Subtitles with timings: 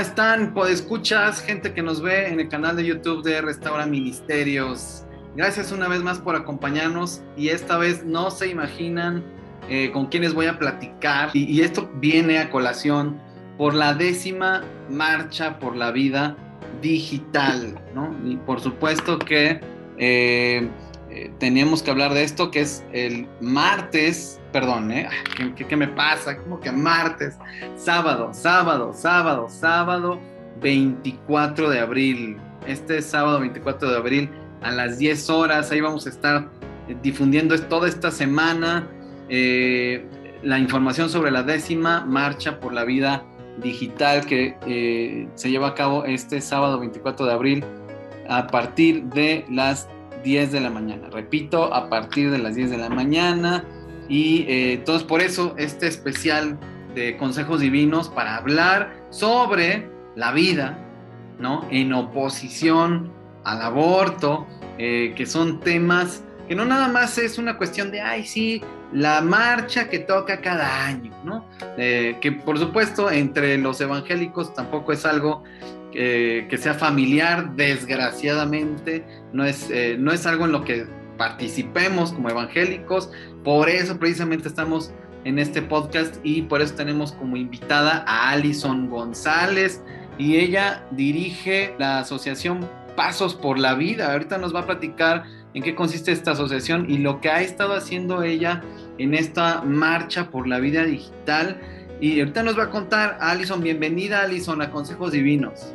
[0.00, 0.54] ¿Cómo están?
[0.70, 5.04] Escuchas, gente que nos ve en el canal de YouTube de Restaura Ministerios.
[5.36, 9.22] Gracias una vez más por acompañarnos y esta vez no se imaginan
[9.68, 13.20] eh, con quiénes voy a platicar y, esto viene a colación
[13.58, 16.34] por la décima marcha por la vida
[16.80, 18.16] digital, ¿no?
[18.24, 19.60] Y por supuesto que
[19.98, 20.66] eh,
[21.10, 25.08] eh, teníamos que hablar de esto, que es el martes, perdón, ¿eh?
[25.56, 26.36] ¿Qué, me pasa?
[26.36, 27.36] Como que martes,
[27.76, 30.20] sábado, sábado, sábado, sábado
[30.60, 32.36] 24 de abril.
[32.64, 34.30] Este sábado 24 de abril
[34.62, 36.48] a las 10 horas, ahí vamos a estar
[36.86, 38.88] eh, difundiendo toda esta semana
[39.28, 40.06] eh,
[40.44, 43.24] la información sobre la décima marcha por la vida
[43.60, 47.64] digital que se lleva a cabo este sábado 24 de abril
[48.28, 49.88] a partir de las
[50.22, 51.08] 10 de la mañana.
[51.10, 53.64] Repito, a partir de las 10 de la mañana.
[54.08, 56.58] Y eh, entonces por eso este especial
[56.94, 60.78] de consejos divinos para hablar sobre la vida,
[61.38, 61.64] ¿no?
[61.70, 63.12] En oposición
[63.44, 64.46] al aborto,
[64.78, 68.60] eh, que son temas que no nada más es una cuestión de, ay, sí,
[68.92, 71.44] la marcha que toca cada año, ¿no?
[71.78, 75.44] Eh, que por supuesto entre los evangélicos tampoco es algo
[75.92, 82.30] que sea familiar, desgraciadamente, no es, eh, no es algo en lo que participemos como
[82.30, 83.10] evangélicos,
[83.44, 84.92] por eso precisamente estamos
[85.24, 89.82] en este podcast y por eso tenemos como invitada a Alison González
[90.18, 94.12] y ella dirige la asociación Pasos por la Vida.
[94.12, 97.74] Ahorita nos va a platicar en qué consiste esta asociación y lo que ha estado
[97.74, 98.62] haciendo ella
[98.98, 101.60] en esta marcha por la vida digital.
[102.00, 105.74] Y ahorita nos va a contar, Alison, bienvenida Alison a Consejos Divinos.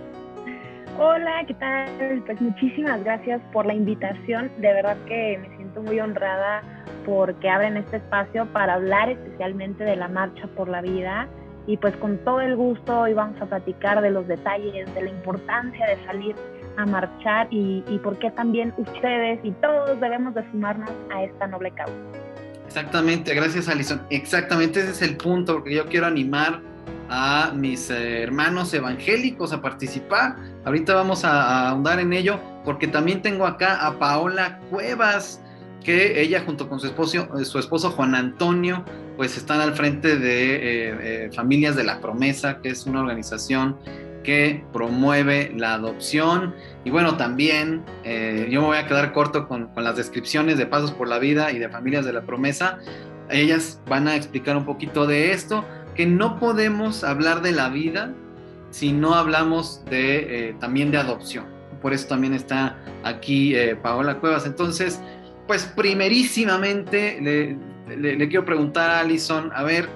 [0.98, 2.24] Hola, ¿qué tal?
[2.26, 4.50] Pues muchísimas gracias por la invitación.
[4.60, 6.64] De verdad que me siento muy honrada
[7.06, 11.28] porque abren este espacio para hablar especialmente de la Marcha por la Vida.
[11.68, 15.10] Y pues con todo el gusto hoy vamos a platicar de los detalles, de la
[15.10, 16.34] importancia de salir
[16.78, 21.48] a marchar y, y por qué también ustedes y todos debemos de sumarnos a esta
[21.48, 21.94] noble causa.
[22.68, 24.02] Exactamente, gracias Alison.
[24.10, 26.62] Exactamente ese es el punto, porque yo quiero animar
[27.10, 30.36] a mis eh, hermanos evangélicos a participar.
[30.66, 35.42] Ahorita vamos a, ahondar en ello porque también tengo acá a Paola Cuevas,
[35.84, 38.84] que ella junto con su esposo, eh, su esposo Juan Antonio,
[39.16, 43.78] pues están al frente de eh, Familias de la Promesa, que es una organización
[44.24, 46.56] que promueve la adopción.
[46.84, 47.86] Y bueno, también
[48.50, 51.60] yo me voy a quedar corto con las descripciones de Pasos por la Vida y
[51.60, 52.80] de Familias de la Promesa.
[53.30, 58.16] Ellas van a explicar un poquito de esto, que no podemos hablar de la vida
[58.76, 61.46] si no hablamos de, eh, también de adopción.
[61.82, 64.46] Por eso también está aquí eh, Paola Cuevas.
[64.46, 65.00] Entonces,
[65.48, 69.88] pues primerísimamente le, quiero preguntar a Alison, a ver,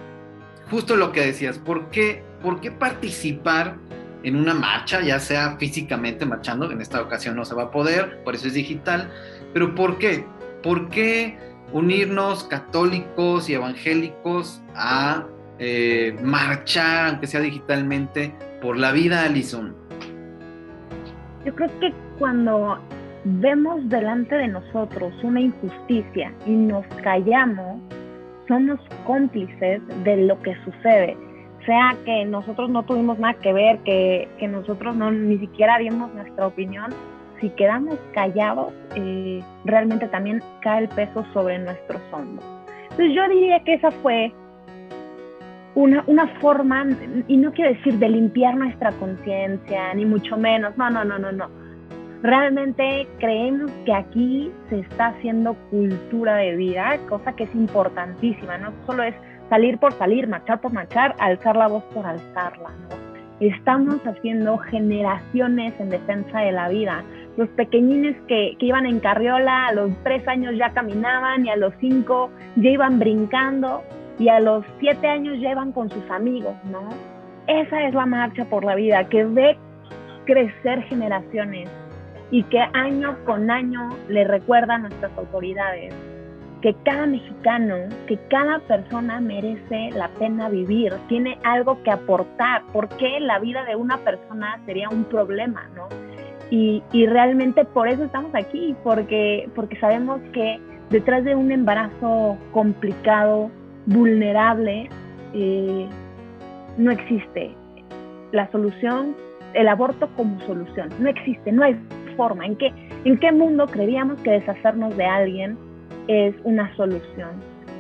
[0.72, 3.76] justo lo que decías, ¿por qué, ¿por qué participar
[4.24, 8.24] en una marcha, ya sea físicamente marchando, en esta ocasión no se va a poder,
[8.24, 9.12] por eso es digital,
[9.54, 10.24] pero ¿por qué?
[10.64, 11.38] ¿Por qué
[11.74, 15.26] unirnos católicos y evangélicos a
[15.58, 19.76] eh, marchar, aunque sea digitalmente, por la vida, Alison?
[21.46, 22.80] Yo creo que cuando
[23.24, 27.82] vemos delante de nosotros una injusticia y nos callamos,
[28.48, 31.18] somos cómplices de lo que sucede.
[31.66, 36.14] Sea que nosotros no tuvimos nada que ver, que, que nosotros no ni siquiera dimos
[36.14, 36.92] nuestra opinión,
[37.40, 42.46] si quedamos callados, eh, realmente también cae el peso sobre nuestros hombros.
[42.84, 44.34] Entonces yo diría que esa fue
[45.76, 46.86] una, una forma,
[47.28, 51.32] y no quiero decir de limpiar nuestra conciencia, ni mucho menos, no, no, no, no,
[51.32, 51.50] no.
[52.22, 58.74] Realmente creemos que aquí se está haciendo cultura de vida, cosa que es importantísima, no
[58.86, 59.16] solo es
[59.50, 63.10] salir por salir, marchar por marchar, alzar la voz por alzarla, ¿no?
[63.40, 67.06] Estamos haciendo generaciones en defensa de la vida.
[67.38, 71.56] Los pequeñines que, que iban en carriola a los tres años ya caminaban y a
[71.56, 73.82] los cinco ya iban brincando
[74.20, 76.90] y a los siete años llevan con sus amigos, ¿no?
[77.48, 79.58] Esa es la marcha por la vida, que ve
[80.26, 81.70] crecer generaciones
[82.30, 85.94] y que año con año le recuerda a nuestras autoridades
[86.62, 87.76] que cada mexicano,
[88.08, 93.78] que cada persona merece la pena vivir, tiene algo que aportar, porque la vida de
[93.78, 95.88] una persona sería un problema, ¿no?
[96.50, 102.38] Y, y realmente por eso estamos aquí, porque, porque sabemos que detrás de un embarazo
[102.52, 103.52] complicado,
[103.90, 104.90] vulnerable,
[105.34, 105.88] eh,
[106.78, 107.52] no existe
[108.32, 109.16] la solución,
[109.54, 110.90] el aborto como solución.
[111.00, 111.76] No existe, no hay
[112.16, 112.46] forma.
[112.46, 112.72] ¿En qué,
[113.04, 115.58] en qué mundo creíamos que deshacernos de alguien
[116.08, 117.30] es una solución?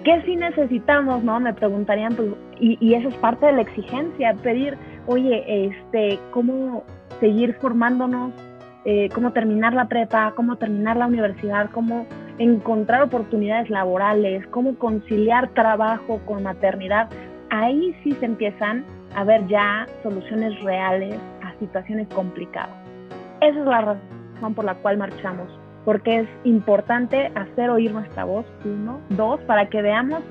[0.03, 1.39] ¿Qué si necesitamos, no?
[1.39, 2.29] Me preguntarían, pues,
[2.59, 4.77] y, y eso es parte de la exigencia, pedir,
[5.07, 6.83] oye, este, cómo
[7.19, 8.31] seguir formándonos,
[8.85, 12.05] eh, cómo terminar la prepa, cómo terminar la universidad, cómo
[12.37, 17.09] encontrar oportunidades laborales, cómo conciliar trabajo con maternidad,
[17.49, 18.85] ahí sí se empiezan
[19.15, 22.75] a ver ya soluciones reales a situaciones complicadas.
[23.41, 25.47] Esa es la razón por la cual marchamos,
[25.83, 30.21] porque es importante hacer oír nuestra voz, uno, dos, para que veamos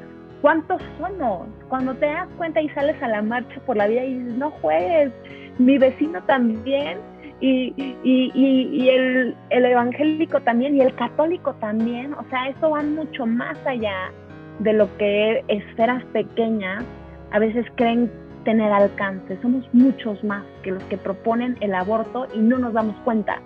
[0.40, 1.48] cuántos somos.
[1.68, 4.50] Cuando te das cuenta y sales a la marcha por la vida y dices, no
[4.50, 5.12] juegues,
[5.58, 6.98] mi vecino también,
[7.40, 12.14] y, y, y, el, el, evangélico también y el católico también.
[12.14, 14.12] O sea, eso va mucho más allá
[14.58, 16.84] de lo que esferas pequeñas
[17.30, 18.10] a veces creen
[18.44, 19.38] tener alcance.
[19.40, 23.40] Somos muchos más que los que proponen el aborto y no nos damos cuenta.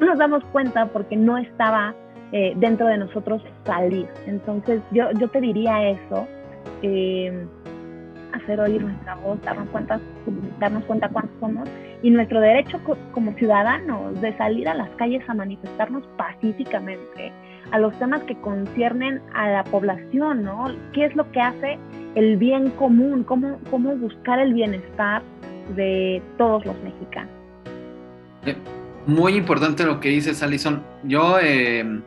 [0.00, 1.94] No nos damos cuenta porque no estaba
[2.32, 4.06] eh, dentro de nosotros salir.
[4.26, 6.26] Entonces yo, yo te diría eso.
[6.82, 7.46] Eh,
[8.32, 10.00] hacer oír nuestra voz, darnos cuenta,
[10.58, 11.68] darnos cuenta cuántos somos
[12.04, 12.78] y nuestro derecho
[13.12, 17.32] como ciudadanos de salir a las calles a manifestarnos pacíficamente
[17.70, 20.66] a los temas que conciernen a la población, ¿no?
[20.92, 21.78] ¿Qué es lo que hace
[22.14, 23.24] el bien común?
[23.24, 25.22] ¿Cómo, cómo buscar el bienestar
[25.74, 27.32] de todos los mexicanos?
[29.06, 30.82] Muy importante lo que dices, Alison.
[31.04, 32.02] Yo, eh,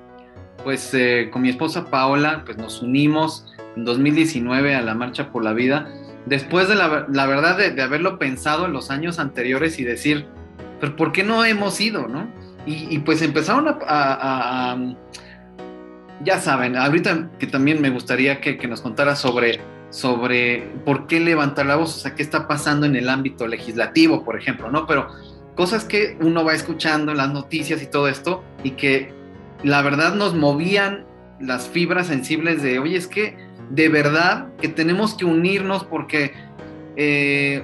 [0.64, 5.44] pues eh, con mi esposa Paola, pues nos unimos en 2019 a la Marcha por
[5.44, 5.88] la Vida
[6.28, 10.26] después de la, verdad de, haberlo pensado en los años anteriores y decir,
[10.80, 12.28] pero ¿por qué no hemos ido, no?
[12.66, 14.78] Y, pues empezaron a,
[16.22, 21.66] ya saben, ahorita que también me gustaría que, nos contara sobre, sobre por qué levantar
[21.66, 24.86] la voz, o sea, qué está pasando en el ámbito legislativo, por ejemplo, ¿no?
[24.86, 25.08] Pero
[25.56, 29.14] cosas que uno va escuchando en las noticias y todo esto, y que
[29.64, 31.06] la verdad nos movían
[31.40, 36.34] las fibras sensibles de, oye, es que de verdad que tenemos que unirnos porque
[36.96, 37.64] eh,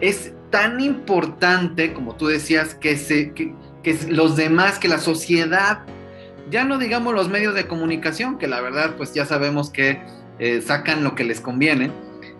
[0.00, 3.54] es tan importante, como tú decías, que, se, que,
[4.08, 5.80] los demás, que la sociedad,
[6.50, 10.00] ya no digamos los medios de comunicación, que la verdad pues ya sabemos que
[10.38, 11.90] eh, sacan lo que les conviene,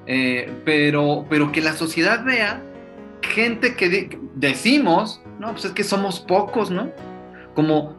[0.06, 2.62] eh, pero, pero que la sociedad vea
[3.22, 6.90] gente que decimos, no, pues es que somos pocos, ¿no?
[7.54, 7.96] Como,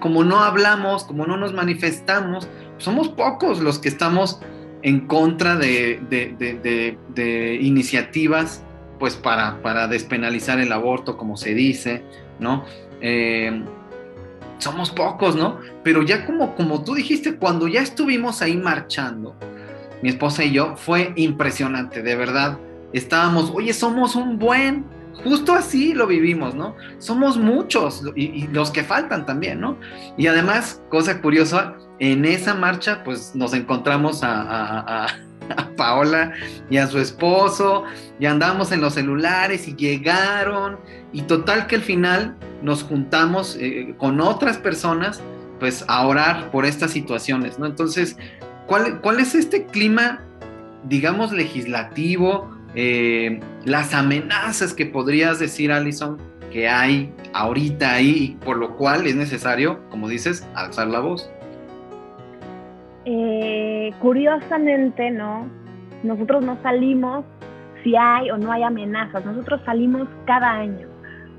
[0.00, 4.40] como no hablamos, como no nos manifestamos, somos pocos los que estamos
[4.82, 6.98] en contra de,
[7.60, 8.62] iniciativas
[8.98, 12.02] pues para, para, despenalizar el aborto, como se dice,
[12.40, 12.64] ¿no?
[13.00, 13.62] Eh,
[14.58, 15.58] somos pocos, ¿no?
[15.84, 19.36] Pero ya como, como tú dijiste, cuando ya estuvimos ahí marchando,
[20.02, 22.58] mi esposa y yo, fue impresionante, de verdad.
[22.92, 24.84] Estábamos, oye, somos un buen,
[25.24, 26.76] justo así lo vivimos, ¿no?
[26.98, 29.76] Somos muchos y, los que faltan también, ¿no?
[30.16, 35.06] Y además, cosa curiosa, en esa marcha, pues nos encontramos a,
[35.78, 36.32] Paola
[36.68, 37.84] y a su esposo,
[38.20, 40.78] y andamos en los celulares y llegaron,
[41.10, 45.22] y total que al final nos juntamos eh, con otras personas,
[45.58, 47.64] pues a orar por estas situaciones, ¿no?
[47.64, 48.18] Entonces,
[48.66, 50.20] ¿cuál, cuál es este clima,
[50.84, 52.57] digamos, legislativo?
[52.80, 56.16] Eh, las amenazas que podrías decir, Alison,
[56.52, 61.28] que hay ahorita ahí, por lo cual es necesario, como dices, alzar la voz.
[63.04, 65.48] Eh, curiosamente, ¿no?
[66.04, 67.24] Nosotros no salimos
[67.82, 70.86] si hay o no hay amenazas, nosotros salimos cada año,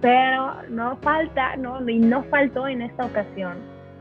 [0.01, 1.87] pero no falta, ¿no?
[1.87, 3.53] Y no faltó en esta ocasión.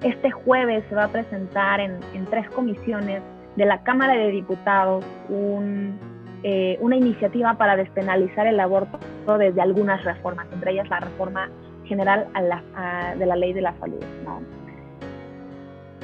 [0.03, 3.23] Este jueves se va a presentar en, tres comisiones
[3.55, 5.05] de la Cámara de Diputados
[6.43, 8.99] eh, una iniciativa para despenalizar el aborto
[9.39, 11.51] desde algunas reformas, entre ellas la reforma
[11.85, 12.29] general
[13.17, 14.41] de la ley de la salud, ¿no?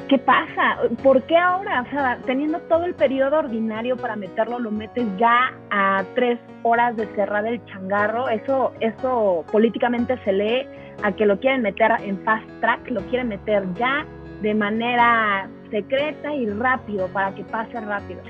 [0.07, 0.77] ¿qué pasa?
[1.03, 1.81] ¿Por qué ahora?
[1.81, 6.95] O sea, teniendo todo el periodo ordinario para meterlo, lo metes ya a tres horas
[6.95, 8.29] de cerrar el changarro.
[8.29, 10.67] Eso, eso políticamente se lee
[11.03, 14.05] a que lo quieren meter en fast track, lo quieren meter ya
[14.41, 18.21] de manera secreta y rápido para que pase rápido.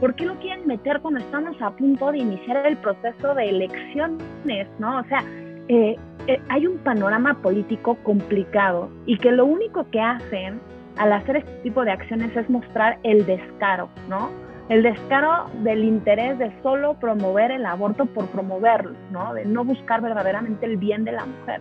[0.00, 4.68] ¿Por qué lo quieren meter cuando estamos a punto de iniciar el proceso de elecciones?
[4.78, 5.00] ¿no?
[5.00, 5.24] O sea,
[5.68, 10.60] eh, eh, hay un panorama político complicado y que lo único que hacen
[10.96, 14.30] al hacer este tipo de acciones es mostrar el descaro, ¿no?
[14.68, 19.32] El descaro del interés de solo promover el aborto por promoverlo, ¿no?
[19.34, 21.60] De no buscar verdaderamente el bien de la mujer.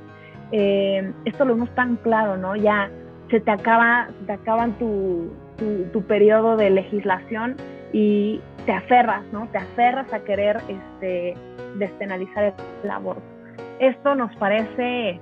[0.52, 2.56] Eh, esto lo vemos tan claro, ¿no?
[2.56, 2.90] Ya
[3.30, 5.32] se te acaba, te acaban tu,
[5.92, 7.56] tu, periodo de legislación
[7.96, 9.48] y te aferras, ¿no?
[9.54, 11.34] Te aferras a querer este,
[11.78, 13.24] despenalizar el aborto.
[13.80, 15.18] Esto nos parece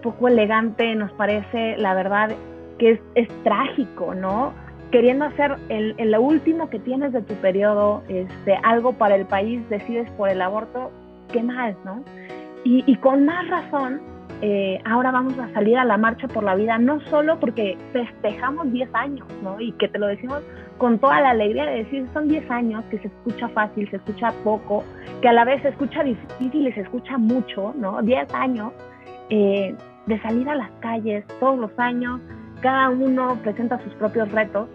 [0.00, 2.30] poco elegante, nos parece, la verdad,
[2.78, 4.52] que es, trágico, ¿no?
[4.92, 9.68] queriendo hacer en, lo último que tienes de tu periodo, este, algo para el país,
[9.68, 10.92] decides por el aborto,
[11.32, 12.04] qué mal, ¿no?
[12.62, 14.00] Y, y con más razón,
[14.42, 18.70] eh, ahora vamos a salir a la marcha por la vida, no solo porque festejamos
[18.70, 19.60] 10 años, ¿no?
[19.60, 20.42] Y que te lo decimos
[20.78, 24.32] con toda la alegría de decir, son 10 años, que se escucha fácil, se escucha
[24.44, 24.84] poco,
[25.22, 28.02] que a la vez se escucha difícil y se escucha mucho, ¿no?
[28.02, 28.72] 10 años
[29.30, 29.74] eh,
[30.06, 32.20] de salir a las calles todos los años,
[32.60, 34.68] cada uno presenta sus propios retos,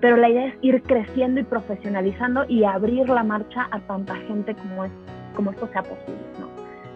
[0.00, 4.54] pero la idea es ir creciendo y profesionalizando y abrir la marcha a tanta gente
[4.54, 4.92] como, es,
[5.34, 6.33] como esto sea posible.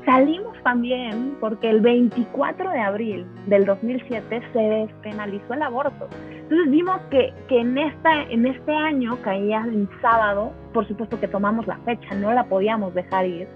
[0.08, 6.08] Salimos también porque el 24 de abril del 2007 se despenalizó el aborto.
[6.30, 11.28] Entonces vimos que, que en, esta, en este año caía en sábado, por supuesto que
[11.28, 13.48] tomamos la fecha, no la podíamos dejar ir.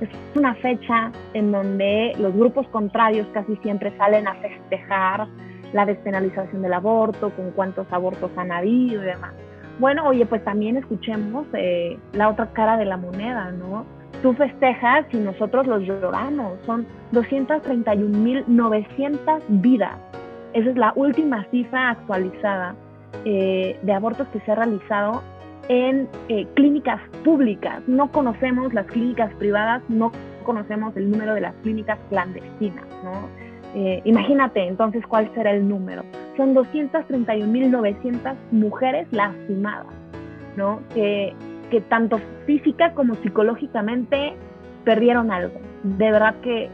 [0.00, 5.28] Es una fecha en donde los grupos contrarios casi siempre salen a festejar
[5.72, 9.32] la despenalización del aborto, con cuántos abortos han habido y demás.
[9.78, 13.99] Bueno, oye, pues también escuchemos eh, la otra cara de la moneda, ¿no?
[14.22, 16.58] Tú festejas y nosotros los lloramos.
[16.66, 19.98] Son 231.900 vidas.
[20.52, 22.74] Esa es la última cifra actualizada
[23.24, 25.22] eh, de abortos que se ha realizado
[25.68, 27.80] en eh, clínicas públicas.
[27.86, 30.10] No conocemos las clínicas privadas, no
[30.44, 32.84] conocemos el número de las clínicas clandestinas.
[33.74, 36.02] Eh, imagínate entonces cuál será el número.
[36.36, 39.86] Son 231.900 mujeres lastimadas,
[40.56, 40.80] ¿no?
[41.70, 44.34] Que tanto física como psicológicamente
[44.84, 45.60] perdieron algo.
[45.82, 46.68] De verdad que,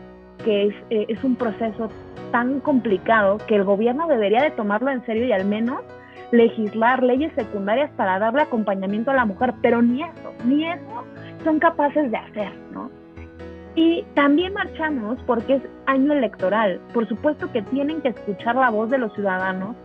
[0.45, 1.91] que es, eh, es, un proceso
[2.33, 5.81] tan complicado que el gobierno debería de tomarlo en serio y al menos
[6.33, 11.05] legislar leyes secundarias para darle acompañamiento a la mujer, pero ni eso, ni eso
[11.45, 12.91] son capaces de hacer, ¿no?
[13.77, 16.81] Y también marchamos porque es año electoral.
[16.95, 19.77] Por supuesto que tienen que escuchar la voz de los ciudadanos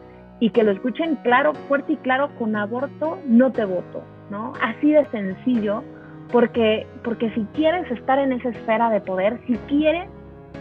[0.42, 4.54] y que lo escuchen claro, fuerte y claro, con aborto no te voto, ¿no?
[4.60, 5.84] Así de sencillo,
[6.32, 10.10] porque, porque si quieres estar en esa esfera de poder, si quieres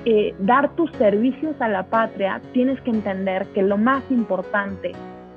[0.04, 4.92] eh, dar tus servicios a la patria, tienes que entender que lo más importante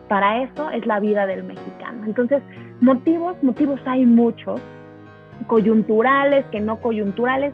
[0.09, 2.03] para eso es la vida del mexicano.
[2.05, 2.43] Entonces,
[2.81, 4.61] motivos, motivos hay muchos,
[5.47, 7.53] coyunturales, que no coyunturales,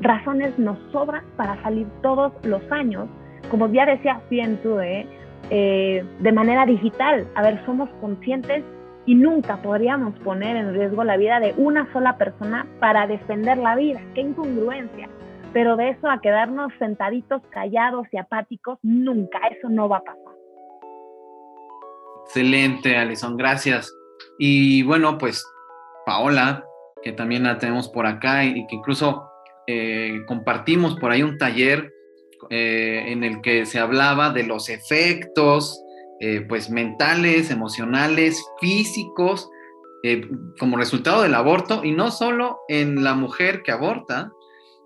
[0.00, 3.08] razones nos sobran para salir todos los años.
[3.50, 5.06] Como ya decía bien tú, ¿eh?
[5.50, 7.26] Eh, de manera digital.
[7.34, 8.62] A ver, somos conscientes
[9.04, 13.74] y nunca podríamos poner en riesgo la vida de una sola persona para defender la
[13.74, 14.00] vida.
[14.14, 15.08] Qué incongruencia.
[15.52, 20.20] Pero de eso a quedarnos sentaditos, callados y apáticos, nunca, eso no va a pasar.
[22.26, 23.92] Excelente, Alison, gracias.
[24.38, 25.44] Y bueno, pues
[26.06, 26.64] Paola,
[27.02, 29.28] que también la tenemos por acá y, que incluso
[29.66, 31.90] eh, compartimos por ahí un taller
[32.50, 35.82] eh, en el que se hablaba de los efectos
[36.22, 39.48] eh, pues mentales, emocionales, físicos,
[40.02, 40.28] eh,
[40.58, 44.30] como resultado del aborto, y no solo en la mujer que aborta,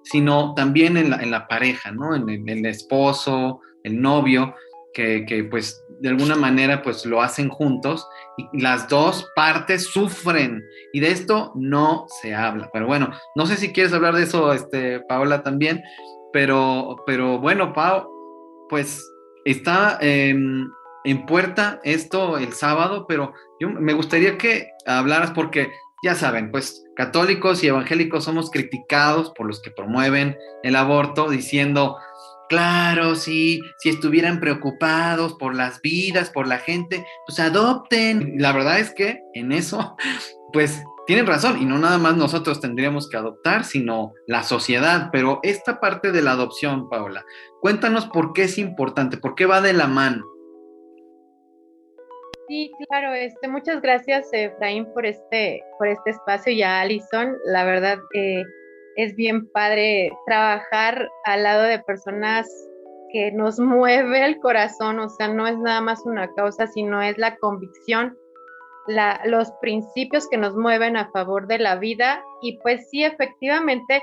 [0.05, 2.15] sino también en la, pareja, ¿no?
[2.15, 4.55] En el, esposo, el novio,
[4.93, 8.07] que, que, pues de alguna manera pues lo hacen juntos
[8.37, 12.71] y las dos partes sufren y de esto no se habla.
[12.73, 15.83] Pero bueno, no sé si quieres hablar de eso, este, Paola, también,
[16.35, 18.11] pero, pero bueno, Pau,
[18.69, 19.09] pues
[19.45, 20.69] está en
[21.29, 25.71] puerta esto el sábado, pero yo me gustaría que hablaras porque
[26.03, 31.99] ya saben, pues católicos y evangélicos somos criticados por los que promueven el aborto diciendo,
[32.49, 38.35] claro, sí, si estuvieran preocupados por las vidas, por la gente, pues adopten.
[38.39, 39.97] La verdad es que en eso,
[40.55, 45.11] pues tienen razón, y no nada más nosotros tendríamos que adoptar, sino la sociedad.
[45.13, 47.25] Pero esta parte de la adopción, Paola,
[47.61, 50.25] cuéntanos por qué es importante, por qué va de la mano.
[52.49, 57.37] Sí, claro, este, muchas gracias, Efraín, por este, por este espacio y a Alison.
[57.47, 58.43] La verdad, eh,
[58.97, 62.47] es bien padre trabajar al lado de personas
[63.13, 67.19] que nos mueve el corazón, o sea, no es nada más una causa, sino es
[67.19, 68.17] la convicción
[68.87, 74.03] los principios que nos mueven a favor de la vida y pues sí, efectivamente,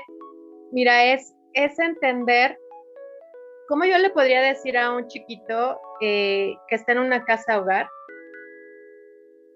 [0.72, 2.58] mira, es, es entender
[3.68, 7.88] cómo yo le podría decir a un chiquito eh, que está en una casa hogar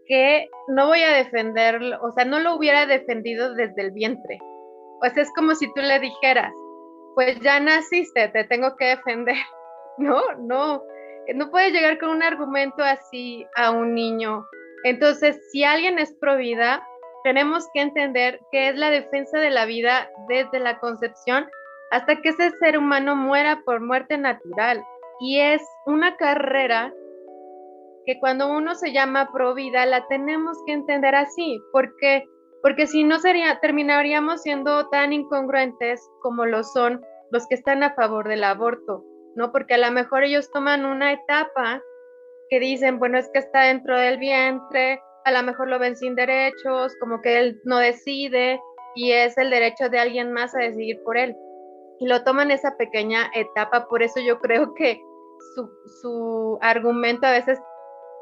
[0.06, 4.38] que no voy a defenderlo, o sea, no lo hubiera defendido desde el vientre.
[5.00, 6.52] Pues es como si tú le dijeras,
[7.16, 9.36] pues ya naciste, te tengo que defender.
[9.98, 10.82] No, no,
[11.34, 14.46] no puedes llegar con un argumento así a un niño
[14.86, 16.80] entonces, si alguien es pro vida,
[17.24, 21.48] tenemos que entender que es la defensa de la vida desde la concepción
[21.90, 24.84] hasta que ese ser humano muera por muerte natural.
[25.18, 26.94] Y es una carrera
[28.04, 32.24] que cuando uno se llama pro vida la tenemos que entender así, porque
[32.62, 37.94] porque si no sería terminaríamos siendo tan incongruentes como lo son los que están a
[37.94, 39.50] favor del aborto, ¿no?
[39.50, 41.82] Porque a lo mejor ellos toman una etapa
[42.48, 46.14] que dicen, bueno, es que está dentro del vientre, a lo mejor lo ven sin
[46.14, 48.60] derechos, como que él no decide
[48.94, 51.36] y es el derecho de alguien más a decidir por él.
[51.98, 55.00] Y lo toman esa pequeña etapa, por eso yo creo que
[55.54, 57.58] su, su argumento a veces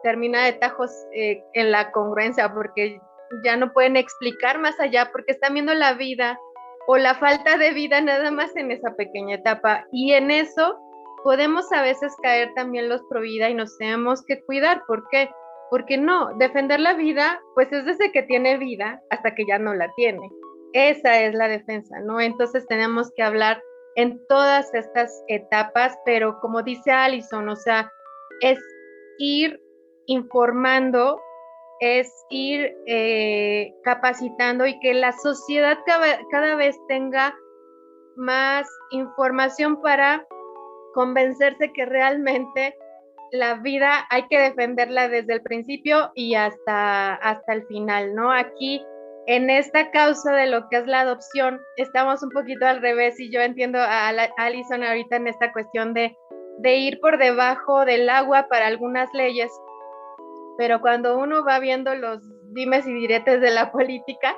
[0.02, 3.00] termina de tajos eh, en la congruencia, porque
[3.45, 6.38] ya no pueden explicar más allá, porque están viendo la vida
[6.87, 9.87] o la falta de vida nada más en esa pequeña etapa.
[9.90, 10.78] Y en eso
[11.25, 14.83] podemos a veces caer también los pro vida y nos tenemos que cuidar.
[14.87, 15.31] ¿Por qué?
[15.71, 19.75] Porque no, defender la vida, pues es desde que tiene vida hasta que ya no
[19.75, 20.31] la tiene.
[20.75, 22.21] Esa es la defensa, ¿no?
[22.21, 23.61] Entonces tenemos que hablar
[23.97, 27.90] en todas estas etapas, pero como dice Alison, o sea,
[28.40, 28.59] es
[29.19, 29.61] ir
[30.07, 31.21] informando,
[31.81, 35.78] es ir eh, capacitando y que la sociedad
[36.31, 37.35] cada, vez tenga
[38.16, 40.26] más información para
[40.95, 42.77] convencerse que realmente
[43.33, 48.31] la vida hay que defenderla desde el principio y hasta, hasta el final, ¿no?
[48.31, 48.85] Aquí
[49.27, 53.33] en esta causa de lo que es la adopción, estamos un poquito al revés y
[53.33, 56.17] yo entiendo a, Alison ahorita en esta cuestión de,
[56.59, 59.51] de ir por debajo del agua para algunas leyes,
[60.59, 62.23] pero cuando uno va viendo los
[62.53, 64.37] dimes y diretes de la política,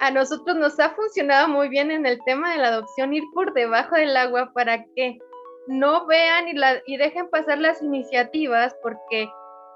[0.00, 3.54] a nosotros nos ha funcionado muy bien en el tema de la adopción ir por
[3.54, 5.18] debajo del agua para que
[5.66, 9.28] no vean y, dejen pasar las iniciativas porque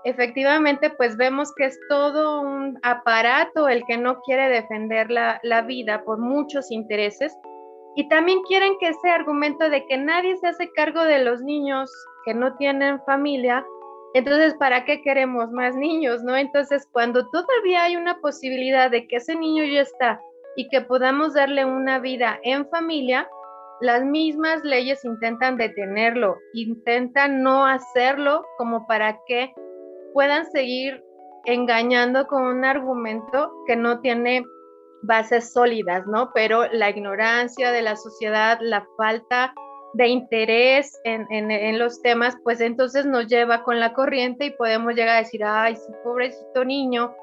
[0.05, 5.63] efectivamente pues vemos que es todo un aparato el que no quiere defender la, la,
[5.63, 7.37] vida por muchos intereses
[7.97, 11.91] y también quieren que ese argumento de que nadie se hace cargo de los niños
[12.25, 13.65] que no tienen familia,
[14.15, 16.23] entonces ¿para qué queremos más niños?
[16.23, 16.37] ¿no?
[16.37, 20.21] Entonces cuando todavía hay una posibilidad de que ese niño ya está
[20.57, 23.29] y que podamos darle una vida en familia,
[23.81, 29.53] las mismas leyes intentan detenerlo, intentan no hacerlo como para que
[30.13, 31.03] puedan seguir
[31.47, 34.45] engañando con un argumento que no tiene
[35.03, 36.31] bases sólidas, ¿no?
[36.35, 39.55] Pero la ignorancia de la sociedad, la falta
[39.95, 45.17] de interés en, los temas, pues entonces nos lleva con la corriente y podemos llegar
[45.17, 47.15] a decir, ay, sí, pobrecito niño,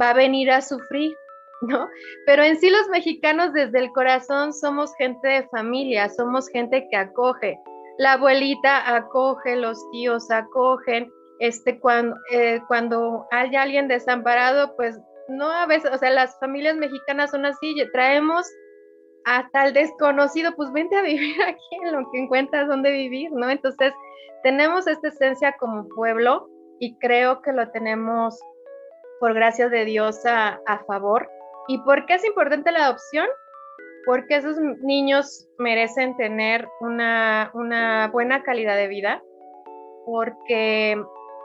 [0.00, 1.14] va a venir a sufrir,
[1.62, 1.88] ¿no?
[2.26, 6.96] Pero en sí los mexicanos desde el corazón somos gente de familia, somos gente que
[6.96, 7.58] acoge.
[7.98, 14.98] La abuelita acoge, los tíos acogen, este, cuando, eh, cuando hay alguien desamparado, pues
[15.28, 18.46] no a veces, o sea, las familias mexicanas son así, traemos
[19.24, 23.50] hasta el desconocido, pues vente a vivir aquí en lo que encuentras donde vivir, ¿no?
[23.50, 23.92] Entonces,
[24.42, 26.48] tenemos esta esencia como pueblo
[26.80, 28.38] y creo que lo tenemos
[29.20, 31.28] por gracia de Dios a favor.
[31.68, 33.26] ¿Y por qué es importante la adopción?
[34.04, 39.22] Porque esos niños merecen tener una, una buena calidad de vida,
[40.04, 41.00] porque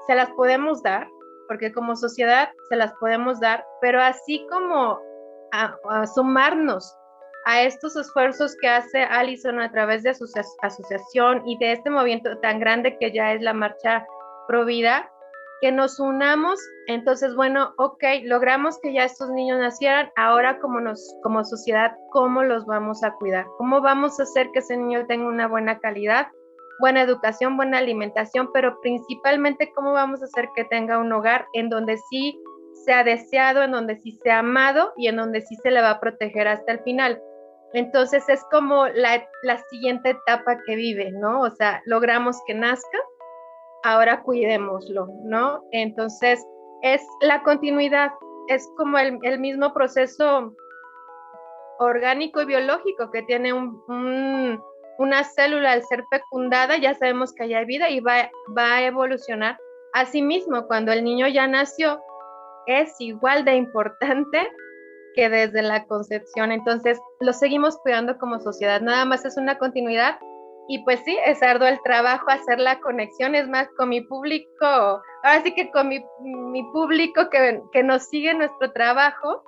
[0.07, 1.07] se las podemos dar,
[1.47, 4.99] porque como sociedad se las podemos dar, pero así como
[5.51, 6.95] a, sumarnos
[7.45, 10.25] a estos esfuerzos que hace Allison a través de su
[10.61, 14.05] asociación y de este movimiento tan grande que ya es la marcha
[14.47, 15.09] Pro Vida,
[15.61, 21.15] que nos unamos, entonces, bueno, ok, logramos que ya estos niños nacieran, ahora como, nos,
[21.23, 23.45] como sociedad, ¿cómo los vamos a cuidar?
[23.57, 26.27] ¿Cómo vamos a hacer que ese niño tenga una buena calidad?
[26.79, 31.69] buena educación, buena alimentación, pero principalmente cómo vamos a hacer que tenga un hogar en
[31.69, 32.39] donde sí
[32.85, 35.99] sea deseado, en donde sí sea amado y en donde sí se le va a
[35.99, 37.21] proteger hasta el final.
[37.73, 41.41] Entonces es como la, la siguiente etapa que vive, ¿no?
[41.41, 42.97] O sea, logramos que nazca,
[43.91, 45.63] ahora cuidémoslo, ¿no?
[45.71, 46.45] Entonces
[46.81, 48.11] es la continuidad,
[48.47, 50.53] es como el, mismo proceso
[51.79, 54.61] orgánico y biológico que tiene un, un
[54.97, 59.57] una célula al ser fecundada, ya sabemos que hay vida y va, va a evolucionar.
[59.93, 62.01] Asimismo, cuando el niño ya nació,
[62.65, 64.47] es igual de importante
[65.15, 66.51] que desde la concepción.
[66.51, 68.81] Entonces, lo seguimos cuidando como sociedad.
[68.81, 70.19] Nada más es una continuidad.
[70.67, 74.65] Y pues sí, es arduo el trabajo hacer la conexión, es más, con mi público,
[74.65, 76.03] ahora sí que con mi,
[76.73, 79.43] público que, que nos sigue nuestro trabajo,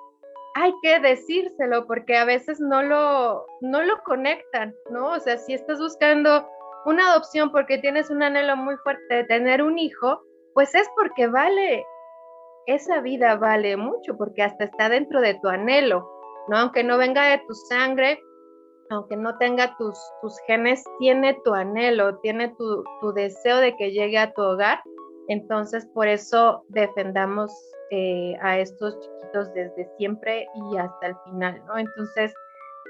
[0.55, 5.11] hay que decírselo porque a veces no lo, no lo conectan, ¿no?
[5.11, 6.47] O sea, si estás buscando
[6.85, 10.21] una adopción porque tienes un anhelo muy fuerte de tener un hijo,
[10.53, 11.85] pues es porque vale,
[12.65, 16.09] esa vida vale mucho, porque hasta está dentro de tu anhelo,
[16.47, 16.57] ¿no?
[16.57, 18.21] Aunque no venga de tu sangre,
[18.89, 23.91] aunque no tenga tus, tus genes, tiene tu anhelo, tiene tu, tu deseo de que
[23.91, 24.81] llegue a tu hogar.
[25.27, 27.51] Entonces, por eso defendamos
[27.91, 31.77] eh, a estos chiquitos desde siempre y hasta el final, ¿no?
[31.77, 32.33] Entonces,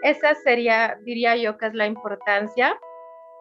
[0.04, 2.80] esa sería, diría yo, que es la importancia.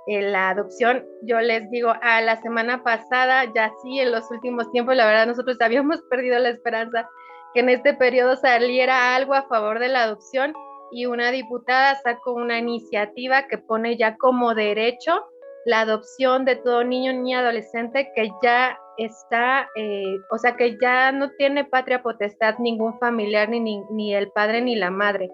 [0.08, 4.70] en la adopción, yo les digo, a la semana pasada, ya sí, en los últimos
[4.72, 7.08] tiempos, la verdad, nosotros habíamos perdido la esperanza
[7.54, 10.54] que en este periodo saliera algo a favor de la adopción
[10.92, 15.24] y una diputada sacó una iniciativa que pone ya como derecho
[15.64, 21.12] la adopción de todo niño, niña, adolescente que ya está, eh, o sea, que ya
[21.12, 25.28] no tiene patria potestad ningún familiar, ni, ni, ni, el padre ni la madre.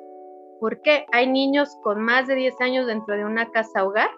[0.61, 4.11] Porque hay niños con más de 10 años dentro de una casa hogar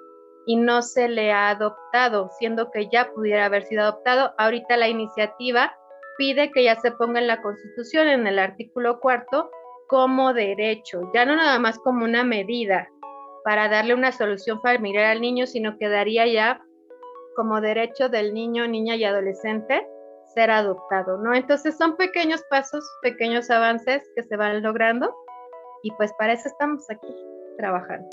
[0.47, 4.33] y no se le ha adoptado, siendo que ya pudiera haber sido adoptado.
[4.39, 5.77] Ahorita la iniciativa
[6.17, 9.51] pide que ya se ponga en la Constitución, en el artículo cuarto,
[9.89, 12.89] como derecho, ya no nada más como una medida
[13.45, 16.61] para darle una solución familiar al niño, sino que daría ya
[17.37, 19.87] como derecho del niño, niña y adolescente
[20.35, 21.35] ser adoptado, ¿no?
[21.35, 25.15] Entonces son pequeños pasos, pequeños avances que se van logrando
[25.83, 27.15] y pues para eso estamos aquí
[27.57, 28.09] trabajando.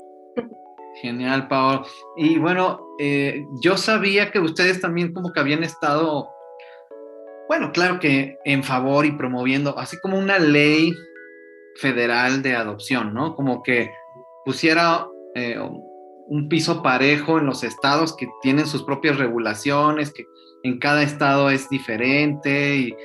[1.02, 1.82] Genial, Paola.
[2.16, 6.28] Y bueno, eh, yo sabía que ustedes también como que habían estado,
[7.48, 10.92] bueno, claro que en favor y promoviendo, así como una ley
[11.76, 13.34] federal de adopción, ¿no?
[13.34, 13.92] Como que
[14.44, 15.58] pusiera eh,
[16.26, 20.24] un piso parejo en los estados que tienen sus propias regulaciones, que
[20.62, 22.96] en cada estado es diferente y,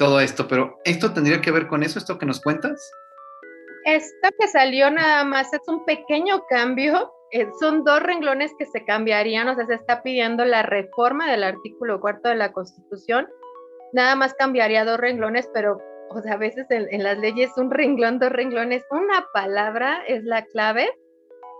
[0.00, 2.90] todo esto, pero ¿esto tendría que ver con eso, esto que nos cuentas?
[3.84, 8.84] Esto que salió nada más es un pequeño cambio, eh, son dos renglones que se
[8.84, 13.28] cambiarían, o sea, se está pidiendo la reforma del artículo cuarto de la Constitución,
[13.92, 18.18] nada más cambiaría dos renglones, pero o sea, a veces en, las leyes un renglón,
[18.18, 20.88] dos renglones, una palabra es la clave,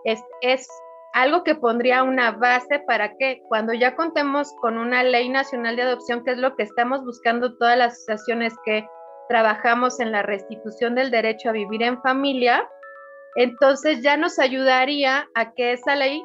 [0.05, 0.69] es, es
[1.13, 5.83] algo que pondría una base para que cuando ya contemos con una ley nacional de
[5.83, 8.87] adopción, que es lo que estamos buscando todas las asociaciones que
[9.29, 12.69] trabajamos en la restitución del derecho a vivir en familia,
[13.37, 16.25] entonces ya nos ayudaría a que esa ley,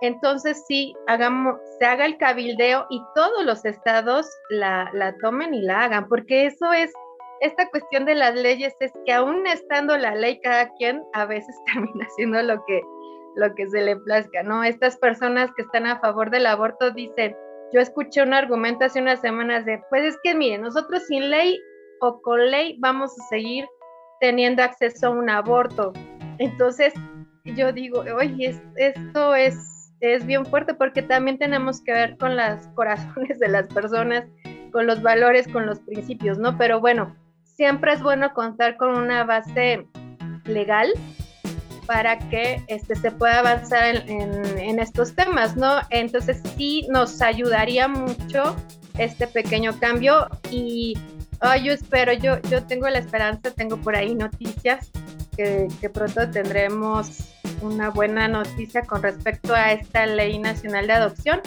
[0.00, 5.62] entonces sí, hagamos, se haga el cabildeo y todos los estados la, la tomen y
[5.62, 6.92] la hagan, porque eso es
[7.40, 11.54] esta cuestión de las leyes es que aún estando la ley, cada quien a veces
[11.72, 12.82] termina haciendo lo que,
[13.36, 14.64] lo que se le plazca, ¿no?
[14.64, 17.36] Estas personas que están a favor del aborto dicen,
[17.72, 21.60] yo escuché un argumento hace unas semanas de, pues es que miren, nosotros sin ley
[22.00, 23.66] o con ley vamos a seguir
[24.20, 25.92] teniendo acceso a un aborto.
[26.38, 26.94] Entonces,
[27.44, 32.66] yo digo, oye, esto es, es bien fuerte porque también tenemos que ver con los
[32.74, 34.24] corazones de las personas,
[34.72, 36.56] con los valores, con los principios, ¿no?
[36.56, 37.14] Pero bueno,
[37.58, 39.84] siempre es bueno contar con una base
[40.44, 40.92] legal
[41.86, 45.80] para que este, se pueda avanzar en, estos temas, ¿no?
[45.90, 48.54] Entonces sí nos ayudaría mucho
[48.96, 50.96] este pequeño cambio y
[51.64, 54.92] yo espero, yo, yo tengo la esperanza, tengo por ahí noticias
[55.36, 57.18] que pronto tendremos
[57.60, 61.40] una buena noticia con respecto a esta ley nacional de adopción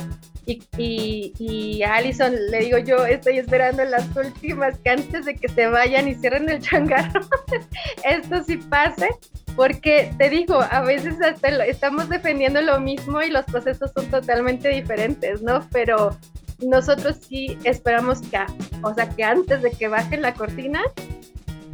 [0.45, 5.47] y, y, a Alison le digo yo, estoy esperando las últimas que antes de que
[5.47, 7.21] se vayan y cierren el changarro,
[8.04, 9.10] esto sí pase,
[9.56, 14.69] porque te digo, a veces hasta estamos defendiendo lo mismo y los procesos son totalmente
[14.69, 15.67] diferentes, ¿no?
[15.71, 16.17] Pero
[16.60, 18.39] nosotros sí esperamos que,
[18.82, 20.82] o sea, que antes de que bajen la cortina,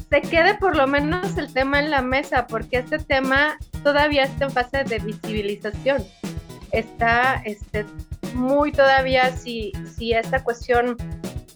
[0.10, 4.45] se quede por lo menos el tema en la mesa, porque este tema todavía está
[4.45, 6.03] en fase de visibilización.
[6.71, 7.86] Está este,
[8.33, 10.97] muy todavía si, si esta cuestión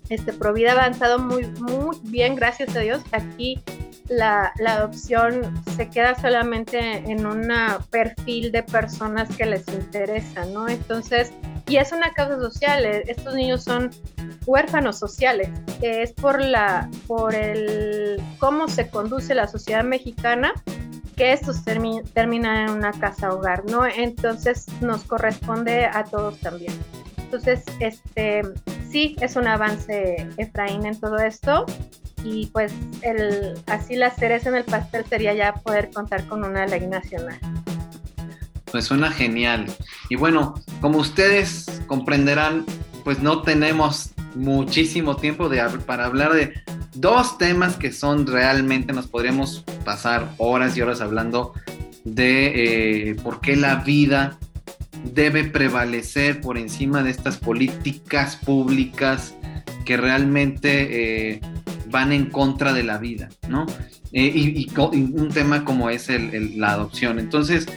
[0.10, 3.01] este, Provida ha avanzado muy, muy bien, gracias a Dios.
[3.12, 3.62] Aquí
[4.10, 7.47] la, la, adopción se queda solamente en un
[7.89, 10.67] perfil de personas que les interesa, ¿no?
[10.67, 11.31] Entonces,
[11.67, 13.91] y es una causa social, eh, estos niños son
[14.45, 15.49] huérfanos sociales,
[15.81, 20.51] es por la, por el cómo se conduce la sociedad mexicana
[21.15, 23.86] que estos terminan en una casa hogar, ¿no?
[23.86, 26.74] Entonces nos corresponde a todos también.
[27.17, 28.41] Entonces, este,
[28.89, 31.65] sí, es un avance, Efraín, en todo esto.
[32.24, 36.65] Y pues el, así la cereza en el pastel sería ya poder contar con una
[36.65, 37.39] ley nacional.
[38.71, 39.65] Pues suena genial.
[40.10, 42.65] Y bueno, como ustedes comprenderán,
[43.04, 46.54] pues no tenemos muchísimo tiempo de, para hablar de
[46.93, 51.54] dos temas que son realmente, nos podríamos pasar horas y horas hablando
[52.04, 54.38] de eh, por qué la vida
[55.13, 59.36] debe prevalecer por encima de estas políticas públicas
[59.86, 61.41] que realmente eh,
[61.88, 63.65] van en contra de la vida, ¿no?
[64.12, 66.10] Eh, y, un tema como es
[66.56, 67.19] la adopción.
[67.19, 67.67] Entonces,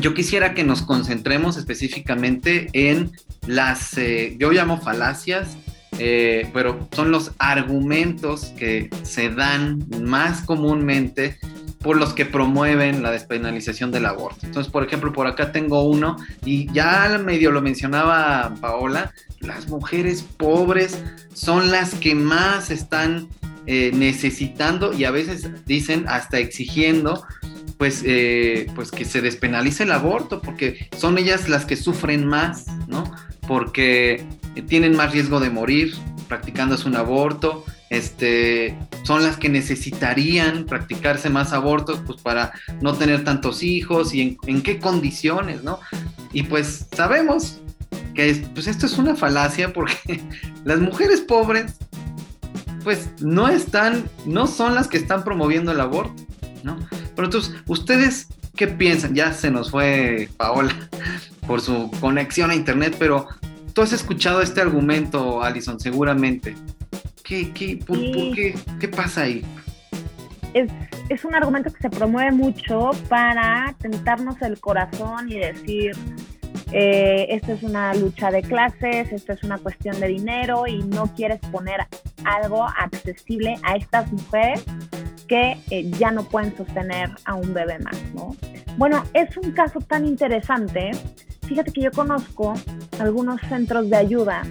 [0.00, 3.12] yo quisiera que nos concentremos específicamente en
[3.46, 3.96] las,
[4.38, 5.56] yo llamo falacias
[5.98, 11.38] eh, pero son los argumentos que se dan más comúnmente
[11.80, 14.44] por los que promueven la despenalización del aborto.
[14.44, 20.22] Entonces, por ejemplo, por acá tengo uno y ya medio lo mencionaba Paola, las mujeres
[20.22, 20.98] pobres
[21.32, 23.28] son las que más están
[23.66, 27.24] eh, necesitando y a veces dicen hasta exigiendo
[27.78, 32.66] pues, eh, pues que se despenalice el aborto, porque son ellas las que sufren más,
[32.88, 33.12] ¿no?
[33.46, 34.24] Porque
[34.62, 35.94] tienen más riesgo de morir
[36.28, 43.24] practicándose un aborto, este, son las que necesitarían practicarse más abortos pues para no tener
[43.24, 45.78] tantos hijos y en, qué condiciones, ¿no?
[46.32, 47.60] Y pues sabemos
[48.14, 50.24] que pues esto es una falacia porque
[50.64, 51.74] las mujeres pobres
[52.82, 56.22] pues no están, no son las que están promoviendo el aborto,
[56.62, 56.78] ¿no?
[57.14, 59.14] Pero entonces, ¿ustedes qué piensan?
[59.14, 60.74] Ya se nos fue Paola
[61.46, 63.28] por su conexión a internet, pero
[63.76, 66.56] tú has escuchado este argumento, Alison, seguramente.
[67.22, 69.44] ¿Qué, qué, por, qué, qué pasa ahí?
[70.54, 70.70] Es,
[71.10, 75.92] es, un argumento que se promueve mucho para tentarnos el corazón y decir,
[76.72, 81.12] eh, esto es una lucha de clases, esto es una cuestión de dinero y no
[81.14, 81.86] quieres poner
[82.24, 84.64] algo accesible a estas mujeres
[85.28, 88.34] que eh, ya no pueden sostener a un bebé más, ¿no?
[88.78, 90.92] Bueno, es un caso tan interesante.
[91.46, 92.54] Fíjate que yo conozco
[92.98, 94.42] algunos centros de ayuda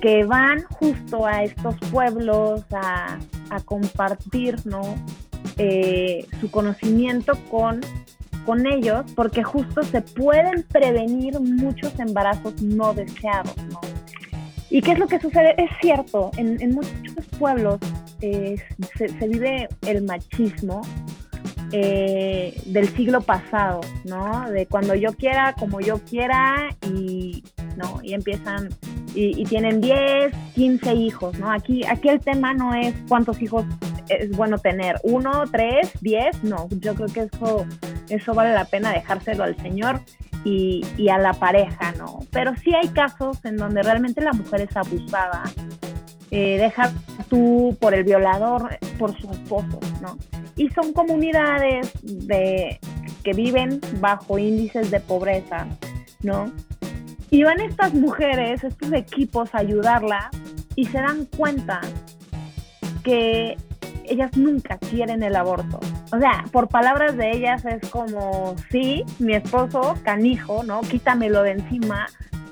[0.00, 3.18] que van justo a estos pueblos a,
[3.64, 4.82] compartir ¿no?
[5.56, 7.80] Eh, su conocimiento con,
[8.44, 13.56] con ellos, porque justo se pueden prevenir muchos embarazos no deseados.
[13.68, 13.80] ¿no?
[14.68, 15.54] ¿Y qué es lo que sucede?
[15.56, 17.78] Es cierto, en, muchos pueblos
[18.20, 18.56] eh,
[18.98, 20.82] se, se, vive el machismo
[21.72, 24.50] eh, del siglo pasado, ¿no?
[24.50, 27.44] De cuando yo quiera, como yo quiera, y,
[27.76, 28.00] ¿no?
[28.02, 28.68] y empiezan,
[29.14, 31.50] y, tienen 10, 15 hijos, ¿no?
[31.50, 33.64] Aquí, aquí el tema no es cuántos hijos
[34.08, 37.66] es bueno tener, uno, tres, diez, no, yo creo que eso,
[38.08, 40.00] eso vale la pena dejárselo al Señor
[40.44, 42.20] y, y a la pareja, ¿no?
[42.30, 45.42] Pero sí hay casos en donde realmente la mujer es abusada
[46.30, 46.92] eh, deja
[47.28, 50.18] tú por el violador, por su esposo, ¿no?
[50.56, 52.78] Y son comunidades de,
[53.22, 55.66] que viven bajo índices de pobreza,
[56.22, 56.50] ¿no?
[57.30, 60.30] Y van estas mujeres, estos equipos a ayudarla
[60.74, 61.80] y se dan cuenta
[63.02, 63.56] que
[64.04, 65.80] ellas nunca quieren el aborto.
[66.12, 70.80] O sea, por palabras de ellas es como, sí, mi esposo, canijo, ¿no?
[70.82, 72.06] Quítamelo de encima,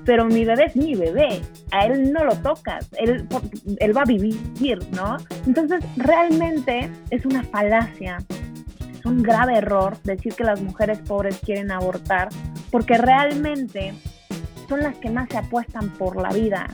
[0.04, 1.40] pero mi bebé es mi bebé,
[1.70, 3.26] a él no lo tocas, él,
[3.78, 5.16] él va a vivir, ¿no?
[5.46, 8.18] Entonces, realmente es una falacia,
[8.98, 12.28] es un grave error decir que las mujeres pobres quieren abortar,
[12.70, 13.94] porque realmente
[14.68, 16.66] son las que más se apuestan por la vida,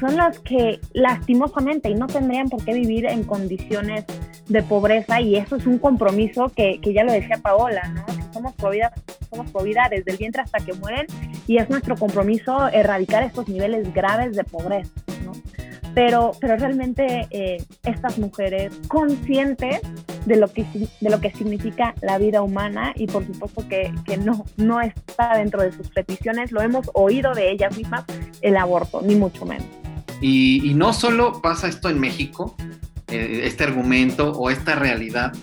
[0.00, 4.04] son las que lastimosamente y no tendrían por qué vivir en condiciones
[4.48, 8.04] de pobreza y eso es un compromiso que, que ya lo decía Paola, ¿no?
[8.32, 8.92] Somos providas,
[9.30, 11.06] somos providas desde el vientre hasta que mueren
[11.46, 14.90] y es nuestro compromiso erradicar estos niveles graves de pobreza,
[15.24, 15.32] ¿no?
[15.94, 19.80] Pero, pero realmente eh, estas mujeres conscientes
[20.24, 20.64] de lo, que,
[21.00, 25.36] de lo que significa la vida humana y por supuesto que, que no, no está
[25.36, 28.04] dentro de sus peticiones, lo hemos oído de ellas mismas,
[28.40, 29.66] el aborto, ni mucho menos.
[30.22, 32.56] Y, y no solo pasa esto en México,
[33.12, 35.34] eh, este argumento o esta realidad,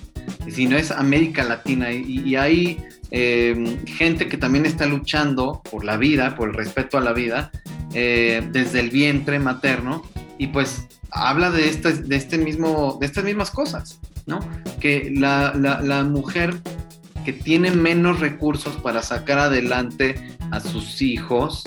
[0.48, 2.78] sino es América Latina y, hay
[3.12, 7.52] eh, gente que también está luchando por la vida, por el respeto a la vida,
[7.94, 10.04] eh, desde el vientre materno
[10.38, 14.40] y pues habla de, de, este mismo, de estas mismas cosas, ¿no?
[14.80, 16.56] Que la, la mujer
[17.26, 21.64] que tiene menos recursos para sacar adelante a sus hijos,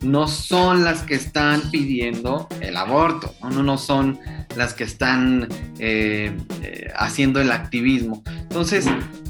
[0.00, 4.18] no son las que están pidiendo el aborto, no, no, son
[4.56, 8.22] las que están eh, eh, haciendo el activismo.
[8.26, 8.86] Entonces,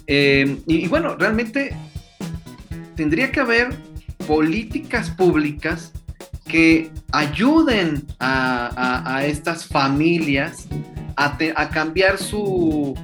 [0.07, 1.77] eh, y, bueno, realmente
[2.97, 3.77] tendría que haber
[4.27, 5.93] políticas públicas
[6.47, 10.69] que ayuden a, estas familias
[11.17, 12.95] a, cambiar su,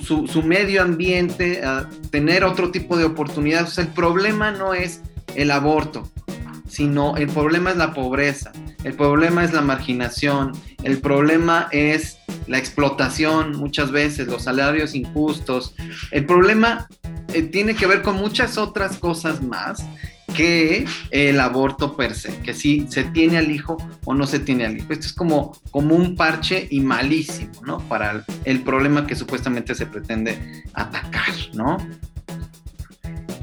[0.00, 1.62] su, su, medio ambiente,
[2.10, 3.78] tener otro tipo de oportunidades.
[3.78, 5.00] el problema no es
[5.34, 6.10] el aborto,
[6.68, 8.52] sino el problema es la pobreza,
[8.84, 15.74] el problema es la marginación, el problema es la explotación muchas veces, los salarios injustos.
[16.10, 16.86] El problema
[17.32, 19.82] eh, tiene que ver con muchas otras cosas más
[20.32, 24.66] que el aborto per se, que si se tiene al hijo o no se tiene
[24.66, 24.92] al hijo.
[24.92, 27.78] Esto es como, como un parche y malísimo, ¿no?
[27.88, 31.78] Para el problema que supuestamente se pretende atacar, ¿no?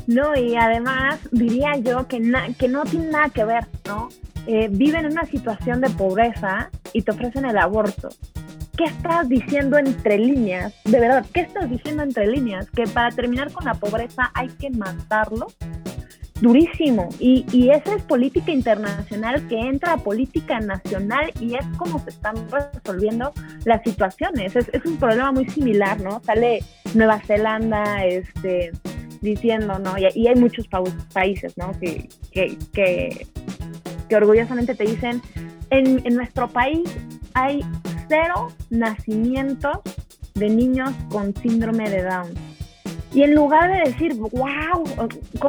[0.08, 2.19] No, y además diría yo que,
[2.58, 4.10] que no tiene nada que ver, ¿no?
[4.52, 8.10] eh, viven en una situación de pobreza y te ofrecen el aborto.
[8.75, 10.73] ¿Qué estás diciendo entre líneas?
[10.86, 12.67] De verdad, ¿qué estás diciendo entre líneas?
[12.71, 15.47] Que para terminar con la pobreza hay que matarlo
[16.41, 17.10] durísimo.
[17.19, 22.12] Y, y esa es política internacional que entra a política nacional y es como se
[22.12, 23.34] están resolviendo
[23.65, 24.56] las situaciones.
[24.56, 26.21] Es, es un problema muy similar, ¿no?
[26.23, 28.71] Sale Nueva Zelanda este,
[29.21, 29.97] diciendo, ¿no?
[29.97, 30.67] Y, hay muchos
[31.13, 31.71] países, ¿no?
[31.80, 33.28] Que, que, que,
[34.08, 35.21] que, orgullosamente te dicen,
[35.69, 36.89] en, en nuestro país
[37.34, 37.62] hay
[38.08, 39.80] cero nacimientos
[40.36, 42.49] de niños con síndrome de Down
[43.12, 44.84] y en lugar de decir, wow,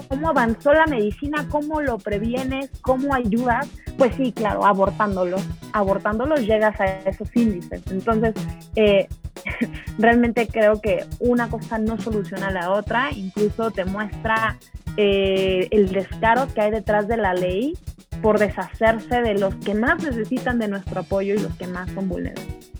[0.08, 3.68] cómo avanzó la medicina, cómo lo previenes, cómo ayudas,
[3.98, 5.42] pues sí, claro, abortándolos,
[5.72, 7.82] abortándolos llegas a esos índices.
[7.90, 8.34] Entonces,
[8.76, 9.08] eh,
[9.98, 14.56] realmente creo que una cosa no soluciona la otra, incluso te muestra
[14.96, 17.76] eh, el descaro que hay detrás de la ley
[18.22, 22.08] por deshacerse de los que más necesitan de nuestro apoyo y los que más son
[22.08, 22.70] vulnerables.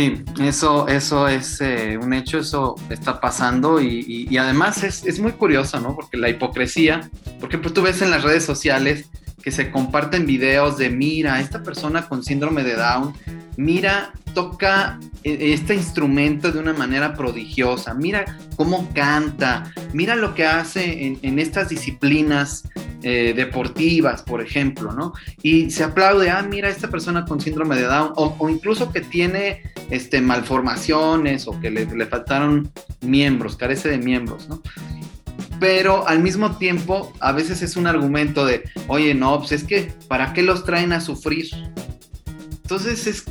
[0.00, 5.78] Sí, eso, eso es eh, un hecho, eso está pasando y, además es, muy curioso,
[5.78, 5.94] ¿no?
[5.94, 9.10] Porque la hipocresía, porque pues tú ves en las redes sociales
[9.42, 13.12] que se comparten videos de, mira, esta persona con síndrome de Down,
[13.58, 20.46] mira, toca e, este instrumento de una manera prodigiosa, mira cómo canta, mira lo que
[20.46, 22.64] hace en estas disciplinas
[23.02, 25.14] eh, deportivas, por ejemplo, ¿no?
[25.42, 29.62] Y se aplaude, ah, mira, esta persona con síndrome de Down, o, incluso que tiene
[29.90, 34.62] este, malformaciones o que le, faltaron miembros, carece de miembros, ¿no?
[35.58, 39.92] Pero al mismo tiempo, a veces es un argumento de, oye, no, pues es que,
[40.08, 41.48] ¿para qué los traen a sufrir?
[42.62, 43.24] Entonces es,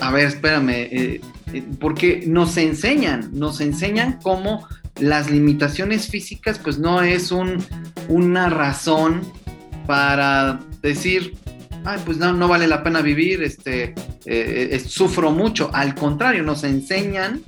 [0.00, 1.20] a ver, espérame, eh,
[1.52, 4.66] eh, porque nos enseñan, nos enseñan cómo
[5.00, 7.64] las limitaciones físicas pues no es un,
[8.08, 9.22] una razón
[9.86, 11.34] para decir,
[11.84, 13.94] ay, pues no, no vale la pena vivir, este,
[14.26, 15.70] eh, eh, sufro mucho.
[15.72, 17.42] Al contrario, nos enseñan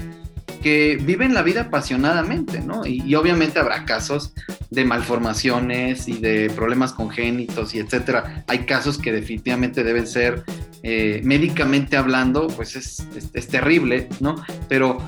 [0.63, 2.87] que viven la vida apasionadamente, ¿no?
[2.87, 4.33] Y, obviamente habrá casos
[4.71, 8.45] de malformaciones y de problemas congénitos y etcétera.
[8.47, 10.45] Hay casos que definitivamente deben ser
[10.83, 14.37] eh, médicamente hablando, pues es, es, terrible, ¿no?
[14.69, 14.99] Pero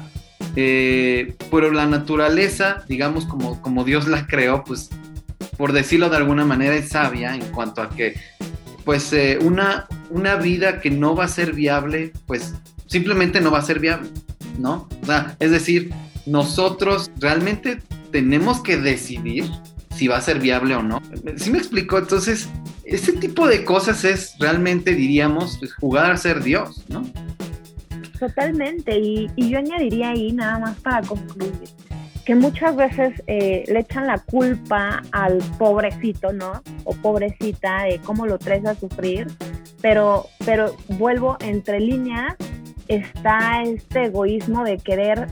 [0.56, 4.90] eh, pero la naturaleza, digamos como, como Dios la creó, pues
[5.56, 8.14] por decirlo de alguna manera es sabia en cuanto a que
[8.84, 12.54] pues eh, una, una vida que no va a ser viable, pues
[12.86, 14.10] simplemente no va a ser viable,
[14.58, 14.88] ¿no?
[15.40, 15.90] es decir,
[16.26, 19.50] nosotros realmente tenemos que decidir
[19.96, 21.00] si va a ser viable o no.
[21.36, 21.98] ¿Sí me explicó?
[21.98, 22.48] Entonces,
[22.84, 27.04] ese tipo de cosas es realmente, diríamos, pues, jugar a ser Dios, ¿no?
[28.26, 31.52] Totalmente, y, yo añadiría ahí nada más para concluir,
[32.24, 36.62] que muchas veces eh, le echan la culpa al pobrecito, ¿no?
[36.84, 39.26] O pobrecita de cómo lo traes a sufrir,
[39.82, 42.34] pero, pero vuelvo entre líneas,
[42.88, 45.26] está este egoísmo de querer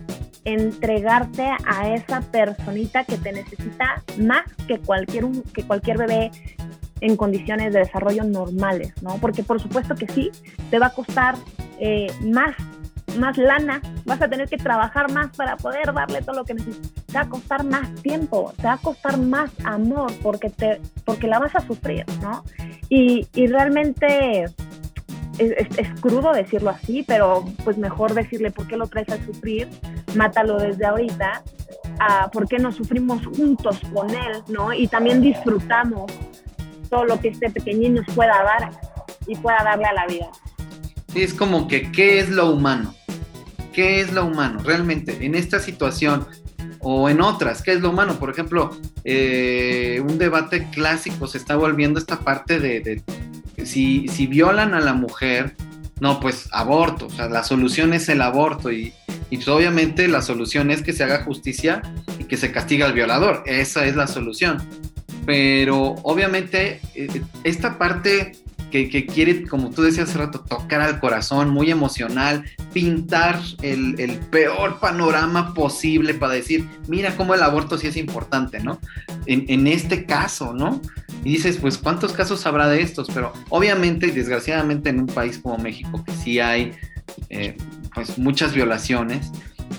[0.45, 6.31] entregarte a esa personita que te necesita más que cualquier, que cualquier bebé
[7.01, 9.17] en condiciones de desarrollo normales, ¿no?
[9.17, 10.31] Porque por supuesto que sí,
[10.71, 11.37] te va a costar
[11.81, 12.55] eh, más
[13.19, 17.05] más lana, vas a tener que trabajar más para poder darle todo lo que necesitas.
[17.07, 21.27] Te va a costar más tiempo, te va a costar más amor porque, te, porque
[21.27, 22.45] la vas a sufrir, ¿no?
[22.89, 24.47] Y, y realmente
[25.39, 29.69] es, crudo decirlo así, pero pues mejor decirle por qué lo traes a sufrir,
[30.15, 31.43] mátalo desde ahorita,
[31.99, 34.73] a por qué no sufrimos juntos con él, ¿no?
[34.73, 36.13] Y también disfrutamos
[36.91, 38.71] todo lo que este pequeñín nos pueda dar
[39.27, 40.31] y pueda darle a la vida.
[41.15, 42.95] es como que, ¿qué es lo humano?
[43.73, 44.61] ¿Qué es lo humano?
[44.65, 46.27] Realmente, en esta situación
[46.81, 48.19] o en otras, ¿qué es lo humano?
[48.19, 53.03] Por ejemplo, eh, un debate clásico se está volviendo esta parte de,
[53.65, 55.55] si, si, violan a la mujer,
[56.01, 58.93] no, pues aborto, o sea, la solución es el aborto y,
[59.31, 61.81] y pues, obviamente la solución es que se haga justicia
[62.19, 64.59] y que se castiga al violador, esa es la solución.
[65.25, 68.33] Pero obviamente eh, esta parte
[68.73, 74.81] que, quiere, como tú decías hace rato, tocar al corazón, muy emocional, pintar el, peor
[74.81, 78.81] panorama posible para decir, mira cómo el aborto sí es importante, ¿no?
[79.27, 80.81] En, este caso, ¿no?
[81.23, 83.09] Y dices, pues, ¿cuántos casos habrá de estos?
[83.13, 86.73] Pero obviamente desgraciadamente en un país como México, que sí hay,
[87.29, 87.57] eh,
[87.95, 89.31] pues, muchas violaciones,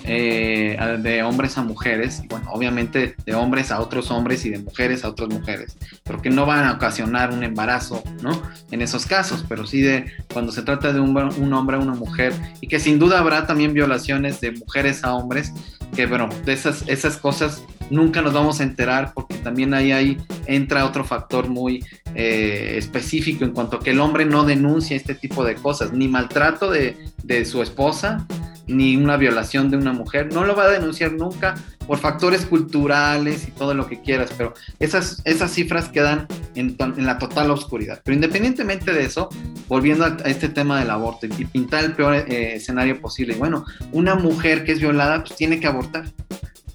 [0.06, 5.02] eh, de hombres a mujeres, bueno, obviamente de hombres a otros hombres y de mujeres
[5.02, 8.42] a otras mujeres, pero que no van a ocasionar un embarazo, ¿no?
[8.70, 12.34] En esos casos, pero sí de cuando se trata de un, hombre a una mujer
[12.60, 15.54] y que sin duda habrá también violaciones de mujeres a hombres,
[15.96, 20.18] que bueno, de esas, esas cosas nunca nos vamos a enterar porque también ahí, ahí
[20.46, 21.82] entra otro factor muy
[22.14, 26.08] eh, específico en cuanto a que el hombre no denuncia este tipo de cosas, ni
[26.08, 28.26] maltrato de, de su esposa,
[28.66, 31.54] ni una violación de una mujer, no lo va a denunciar nunca
[31.86, 37.18] por factores culturales y todo lo que quieras, pero esas, esas cifras quedan en, la
[37.18, 38.00] total oscuridad.
[38.04, 39.28] Pero independientemente de eso,
[39.68, 44.14] volviendo a, este tema del aborto y pintar el peor eh, escenario posible, bueno, una
[44.14, 46.04] mujer que es violada pues tiene que abortar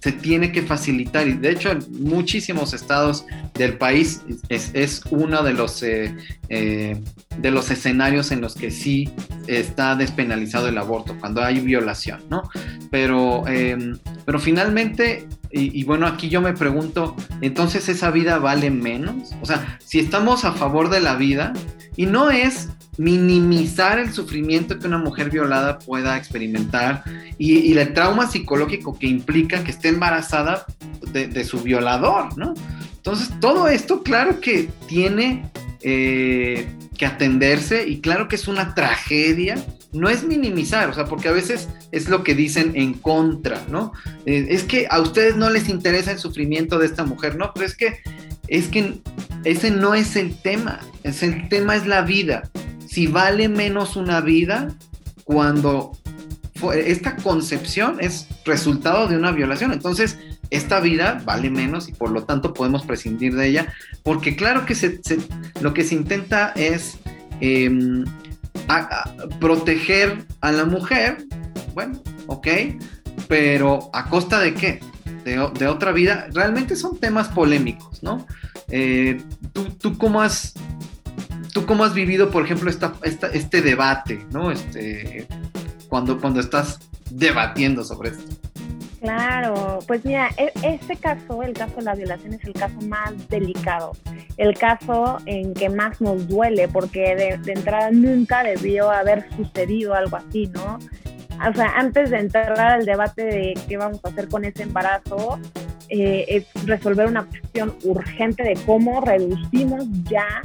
[0.02, 5.54] se tiene que facilitar y de hecho en muchísimos estados del país es, uno de
[5.54, 6.16] los, eh,
[6.48, 7.02] eh,
[7.42, 9.10] de los escenarios en los que sí
[9.48, 12.44] está despenalizado el aborto, cuando hay violación, ¿no?
[12.92, 19.32] Pero, em, pero finalmente, y, bueno, aquí yo me pregunto, entonces esa vida vale menos?
[19.42, 21.54] O sea, si estamos a favor de la vida,
[21.96, 27.04] y no es minimizar el sufrimiento que una mujer violada pueda experimentar
[27.38, 30.66] y, el trauma psicológico que implica que esté embarazada
[31.12, 32.54] de, su violador, ¿no?
[32.98, 35.50] Entonces, todo esto, claro que tiene
[35.82, 36.68] eh,
[37.00, 39.56] que atenderse y claro que es una tragedia.
[39.91, 43.91] No es minimizar, o sea, porque a veces es lo que dicen en contra, ¿no?
[44.28, 47.52] Eh, es que a ustedes no les interesa el sufrimiento de esta mujer, ¿no?
[47.56, 47.97] Pero es que,
[48.47, 49.02] es que
[49.45, 52.43] ese no es el tema, es el tema es la vida
[52.89, 54.76] si vale menos una vida
[55.24, 55.91] cuando
[56.74, 59.72] esta concepción es resultado de una violación.
[59.72, 60.18] Entonces,
[60.50, 63.74] esta vida vale menos y por lo tanto podemos prescindir de ella,
[64.04, 64.76] porque claro que
[65.62, 66.97] lo que se intenta es
[67.39, 68.06] em,
[69.39, 71.26] proteger a la mujer,
[71.74, 72.47] bueno, ok,
[73.28, 74.80] pero ¿a costa de qué?
[75.24, 78.26] De, otra vida, realmente son temas polémicos, ¿no?
[78.70, 79.22] Eh,
[79.54, 80.56] ¿tú, ¿Tú cómo has
[81.54, 82.93] ¿Tú cómo has vivido, por ejemplo, esta,
[83.34, 84.52] este debate, ¿no?
[84.52, 85.28] Este,
[85.88, 86.80] cuando, cuando estás
[87.10, 88.49] debatiendo sobre esto.
[89.00, 93.30] Claro, pues mira, e, este caso, el caso de la violación es el caso más
[93.30, 93.93] delicado,
[94.38, 100.18] el caso en que más nos duele, porque de, entrada nunca debió haber sucedido algo
[100.18, 100.80] así, ¿no?
[101.50, 105.39] O sea, antes de entrar al debate de qué vamos a hacer con ese embarazo,
[105.88, 110.41] eh, es resolver una cuestión urgente de cómo reducimos ya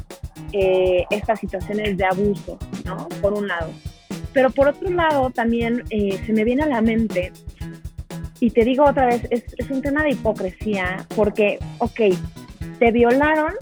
[0.52, 3.08] eh, estas situaciones de abuso, ¿no?
[3.20, 3.72] Por un lado.
[4.32, 7.32] Pero por otro lado, también eh, se me viene a la mente,
[8.40, 12.00] y te digo otra vez, es, un tema de hipocresía, porque, ok,
[12.78, 13.52] te violaron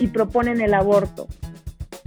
[0.00, 1.28] y proponen el aborto.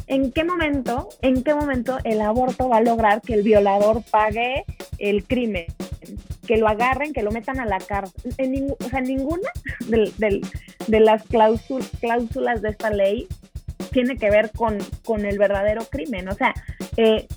[0.07, 4.65] ¿En qué momento, en qué momento el aborto va a lograr que el violador pague
[4.97, 5.65] el crimen?
[6.49, 8.33] que lo agarren, que lo metan a la cárcel.
[8.39, 9.51] En o sea, ninguna
[9.85, 13.27] de las cláusulas de esta ley
[13.91, 16.27] tiene que ver con, con el verdadero crimen.
[16.27, 16.55] O sea,
[16.97, 17.27] eh,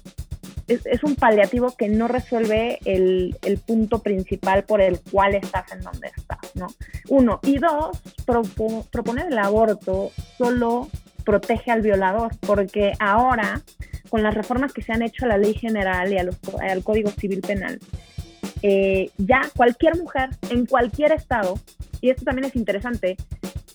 [0.73, 6.09] es, un paliativo que no resuelve el, punto principal por el cual estás en donde
[6.17, 6.69] estás, ¿no?
[7.09, 7.41] Uno.
[7.43, 8.01] Y dos,
[8.91, 10.89] proponer el aborto solo
[11.25, 13.63] protege al violador, porque ahora,
[14.09, 16.83] con las reformas que se han hecho a la ley general y a los, al
[16.83, 17.79] Código Civil Penal,
[18.63, 21.59] eh, ya cualquier mujer en cualquier estado,
[22.01, 23.17] y esto también es interesante,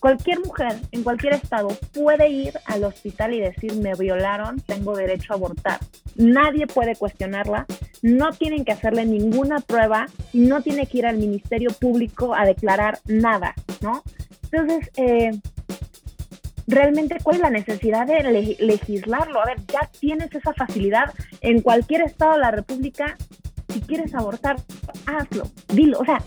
[0.00, 5.32] Cualquier mujer en cualquier estado puede ir al hospital y decir me violaron, tengo derecho
[5.32, 5.80] a abortar.
[6.18, 7.64] Nadie puede cuestionarla,
[8.02, 12.44] no tienen que hacerle ninguna prueba y no tiene que ir al Ministerio Público a
[12.44, 14.02] declarar nada, ¿no?
[14.50, 15.30] Entonces, eh,
[16.66, 19.40] realmente, ¿cuál es la necesidad de legislarlo?
[19.40, 23.16] A ver, ya tienes esa facilidad en cualquier estado de la República.
[23.72, 24.56] Si quieres abortar,
[25.06, 25.98] hazlo, dilo.
[26.00, 26.22] O sea,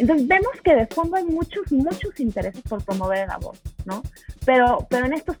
[0.00, 4.02] entonces vemos que de fondo hay muchos, muchos intereses por promover el aborto, ¿no?
[4.44, 5.36] Pero, pero en estos,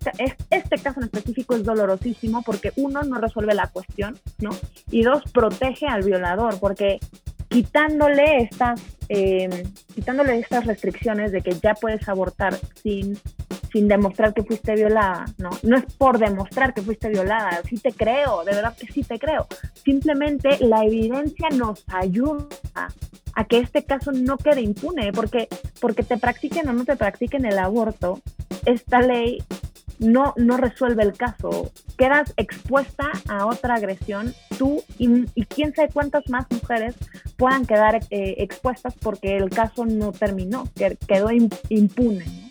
[0.50, 4.50] este caso en específico es dolorosísimo porque uno no resuelve la cuestión, ¿no?
[4.90, 7.00] Y dos, protege al violador porque
[7.48, 9.50] quitándole estas, em,
[9.94, 13.18] quitándole estas restricciones de que ya puedes abortar sin,
[13.72, 15.50] sin demostrar que fuiste violada, ¿no?
[15.62, 19.18] No es por demostrar que fuiste violada, sí te creo, de verdad que sí te
[19.18, 19.46] creo.
[19.84, 22.46] Simplemente la evidencia nos ayuda
[23.34, 25.48] a que este caso no quede impune, porque,
[25.80, 28.20] porque te practiquen o no te practiquen el aborto,
[28.66, 29.38] esta ley
[30.00, 31.70] no, no resuelve el caso.
[31.96, 36.94] Quedas expuesta a otra agresión, tú y, quién sabe cuántas más mujeres
[37.36, 40.64] puedan quedar eh, expuestas porque el caso no terminó,
[41.06, 42.49] quedó impune.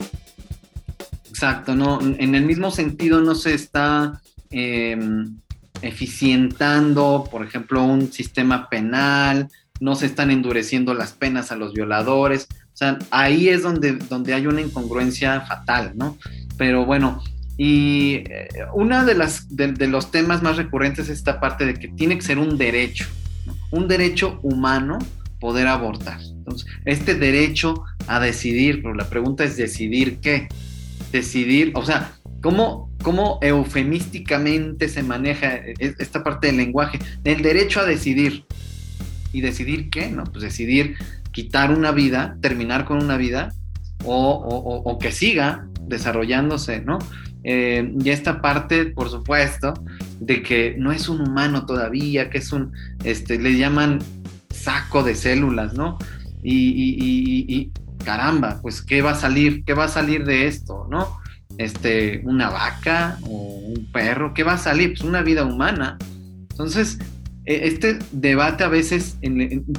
[1.42, 5.38] Exacto, no, en el mismo sentido no se está em,
[5.82, 9.48] eficientando, por ejemplo, un sistema penal,
[9.80, 12.50] no se están endureciendo las penas a los violadores.
[12.52, 16.18] O sea, ahí es donde, donde hay una incongruencia fatal, ¿no?
[16.58, 17.24] Pero bueno,
[17.56, 21.88] y eh, uno de, las, de, los temas más recurrentes es esta parte de que
[21.88, 23.06] tiene que ser un derecho,
[23.72, 25.00] un derecho humano
[25.40, 26.20] poder abortar.
[26.20, 30.50] Entonces, este derecho a decidir, pero la pregunta es decidir qué.
[31.12, 37.82] Decidir, o sea, cómo, cómo eufemísticamente se maneja e, esta parte del lenguaje, el derecho
[37.82, 38.45] a decidir.
[39.32, 40.10] ¿Y decidir qué?
[40.10, 40.95] No, pues decidir
[41.32, 43.54] quitar una vida, terminar con una vida
[44.04, 47.00] o, que siga desarrollándose, ¿no?
[47.43, 49.74] Eh, y esta parte, por supuesto,
[50.20, 52.72] de que no es un humano todavía, que es un,
[53.04, 54.00] este, le llaman
[54.50, 55.97] saco de células, ¿no?
[56.43, 57.72] Y,
[58.04, 59.64] caramba, pues, ¿qué va a salir?
[59.66, 61.20] ¿Qué va a salir de esto, no?
[61.58, 64.89] Este, una vaca o un perro, ¿qué va a salir?
[64.89, 65.97] Pues una vida humana.
[66.50, 67.00] Entonces,
[67.45, 69.18] e, este debate a veces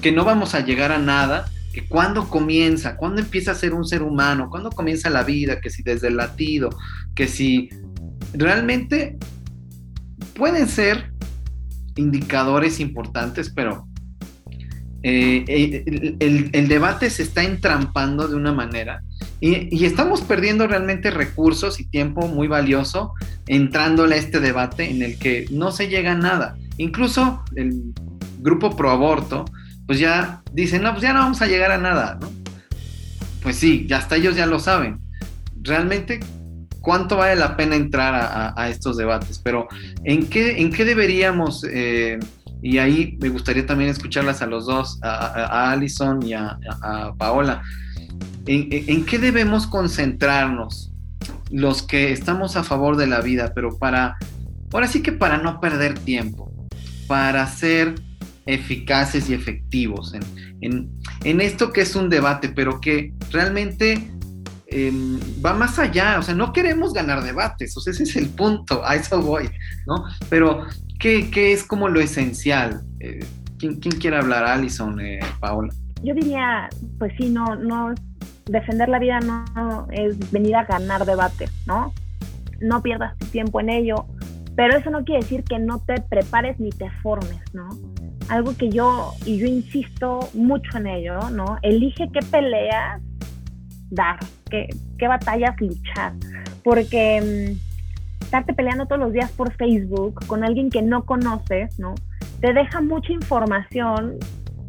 [0.02, 3.84] que no vamos a llegar a nada, que cuando comienza, cuando empieza a ser un
[3.84, 6.70] ser humano, cuando comienza la vida, que si desde el latido,
[7.14, 7.70] que si
[8.32, 9.18] realmente
[10.34, 11.12] pueden ser
[11.96, 13.86] indicadores importantes, pero
[15.02, 16.16] eh, eh,
[16.52, 19.02] el, debate se está entrampando de una manera
[19.40, 23.14] y, estamos perdiendo realmente recursos y tiempo muy valioso
[23.46, 26.56] entrándole a este debate en el que no se llega a nada.
[26.76, 27.94] Incluso el
[28.40, 29.44] grupo pro aborto
[29.90, 32.30] pues ya dicen, no, pues ya no vamos a llegar a nada, ¿no?
[33.42, 35.00] Pues sí, ya hasta ellos ya lo saben.
[35.62, 36.20] Realmente,
[36.80, 39.40] ¿cuánto vale la pena entrar a, estos debates?
[39.42, 39.66] Pero,
[40.04, 42.20] ¿en qué, en qué deberíamos, eh,
[42.62, 46.58] y ahí me gustaría también escucharlas a los dos, a, Alison y a,
[47.18, 47.62] Paola,
[48.46, 50.92] ¿en, qué debemos concentrarnos
[51.50, 54.16] los que estamos a favor de la vida, pero para,
[54.72, 56.52] ahora sí que para no perder tiempo,
[57.06, 57.94] para ser
[58.46, 60.14] eficaces y efectivos
[60.60, 60.90] en,
[61.22, 64.10] esto que es un debate, pero que realmente
[64.66, 68.28] em, va más allá, o sea, no queremos ganar debates, o sea, ese es el
[68.28, 69.50] punto, a eso voy,
[69.86, 70.04] ¿no?
[70.28, 70.66] Pero,
[71.00, 72.82] ¿qué, es como lo esencial?
[73.00, 73.24] Eh,
[73.58, 75.72] ¿quién, quiere hablar, Alison, eh, Paola?
[76.02, 77.94] Yo diría, pues sí, no, no,
[78.46, 81.92] defender la vida no es venir a ganar debates, ¿no?
[82.60, 84.06] No pierdas tu tiempo en ello,
[84.54, 87.68] pero eso no quiere decir que no te prepares ni te formes, ¿no?
[88.30, 91.58] algo que yo, y yo insisto mucho en ello, ¿no?
[91.62, 93.02] Elige qué peleas
[93.90, 96.12] dar, qué, qué batallas luchar,
[96.62, 97.69] porque mm,
[98.30, 101.96] estarte peleando todos los días por Facebook con alguien que no conoces, ¿no?
[102.40, 104.18] Te deja mucha información,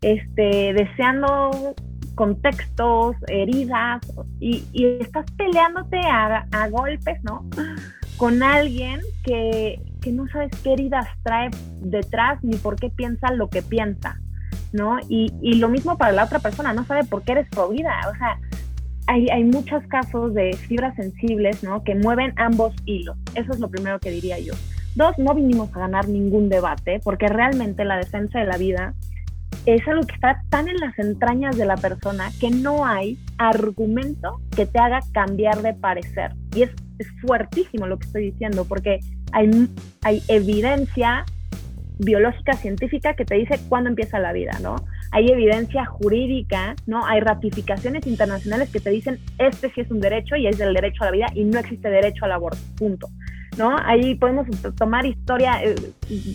[0.02, 1.76] este, deseando
[2.16, 4.02] contextos, heridas,
[4.40, 7.48] y, y estás peleándote a, a golpes, ¿no?
[8.18, 11.52] Con alguien que, que no sabes qué heridas trae
[11.82, 14.20] detrás ni por qué piensa lo que piensa,
[14.74, 14.98] ¿no?
[15.08, 18.18] Y, y lo mismo para la otra persona, no sabe por qué eres vida, o
[18.18, 18.40] sea,
[19.12, 21.84] hay, hay, muchos casos de fibras sensibles, ¿no?
[21.84, 23.18] Que mueven ambos hilos.
[23.36, 24.54] Eso es lo primero que diría yo.
[24.96, 28.94] Dos, no vinimos a ganar ningún debate, porque realmente la defensa de la vida
[29.66, 34.40] es algo que está tan en las entrañas de la persona que no hay argumento
[34.56, 36.32] que te haga cambiar de parecer.
[36.56, 36.72] Y es,
[37.20, 39.00] fuertísimo lo que estoy diciendo, porque
[39.34, 39.68] hay,
[40.04, 41.26] hay evidencia
[41.98, 44.76] biológica científica que te dice cuándo empieza la vida, ¿no?
[45.12, 47.06] Hay evidencia jurídica, ¿no?
[47.06, 51.04] Hay ratificaciones internacionales que te dicen este sí es un derecho y es el derecho
[51.04, 53.08] a la vida y no existe derecho al aborto, punto.
[53.58, 53.76] ¿No?
[53.84, 54.48] Ahí podemos
[54.78, 55.76] tomar historia, eh,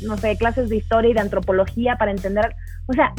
[0.03, 2.55] no sé, clases de historia y de antropología para entender,
[2.87, 3.14] o sea,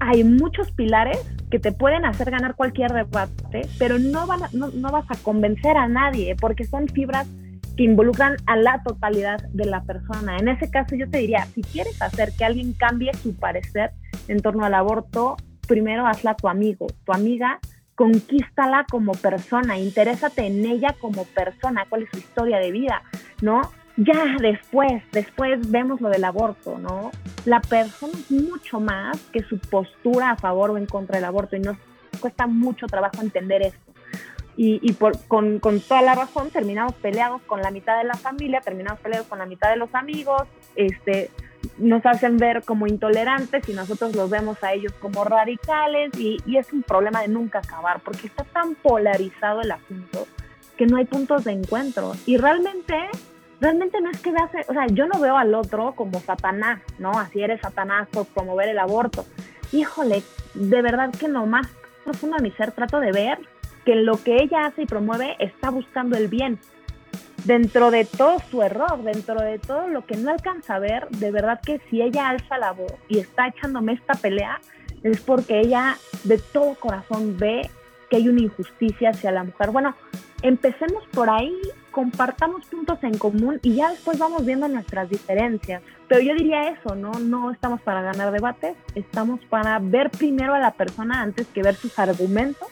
[0.00, 1.18] hay muchos pilares
[1.50, 5.76] que te pueden hacer ganar cualquier debate, pero no, van no, no vas a convencer
[5.76, 7.28] a nadie porque son fibras
[7.76, 10.36] que involucran a la totalidad de la persona.
[10.38, 13.92] En ese caso yo te diría, si quieres hacer que alguien cambie su parecer
[14.28, 17.58] en torno al aborto, primero hazla tu amigo, tu amiga,
[17.94, 23.02] conquístala como persona, interésate en ella como persona, cuál es su historia de vida,
[23.40, 23.62] ¿no?
[23.96, 27.10] Ya después, después vemos lo del aborto, ¿no?
[27.44, 31.56] La persona es mucho más que su postura a favor o en contra del aborto
[31.56, 31.76] y nos
[32.20, 33.92] cuesta mucho trabajo entender esto
[34.56, 38.60] y, por, con, con, toda la razón terminamos peleados con la mitad de la familia,
[38.60, 40.42] terminamos peleados con la mitad de los amigos,
[40.76, 41.30] este,
[41.78, 46.56] nos hacen ver como intolerantes y nosotros los vemos a ellos como radicales y, y
[46.56, 50.26] es un problema de nunca acabar porque está tan polarizado el asunto
[50.76, 52.96] que no hay puntos de encuentro y realmente
[53.62, 57.12] realmente no es que veas, o sea, yo no veo al otro como Satanás, ¿no?
[57.12, 59.24] Así eres Satanás por promover el aborto.
[59.70, 61.68] Híjole, de verdad que no más
[62.04, 63.38] profundo a mi ser trato de ver
[63.84, 66.58] que lo que ella hace y promueve está buscando el bien.
[67.44, 71.30] Dentro de todo su error, dentro de todo lo que no alcanza a ver, de
[71.32, 74.60] verdad que si ella alza la voz y está echándome esta pelea,
[75.02, 77.68] es porque ella de todo corazón ve
[78.08, 79.70] que hay una injusticia hacia la mujer.
[79.70, 79.94] Bueno,
[80.42, 81.56] empecemos por ahí,
[81.90, 85.82] compartamos puntos en común y ya después vamos viendo nuestras diferencias.
[86.08, 87.10] Pero yo diría eso, ¿no?
[87.12, 91.74] No estamos para ganar debates, estamos para ver primero a la persona antes que ver
[91.74, 92.68] sus argumentos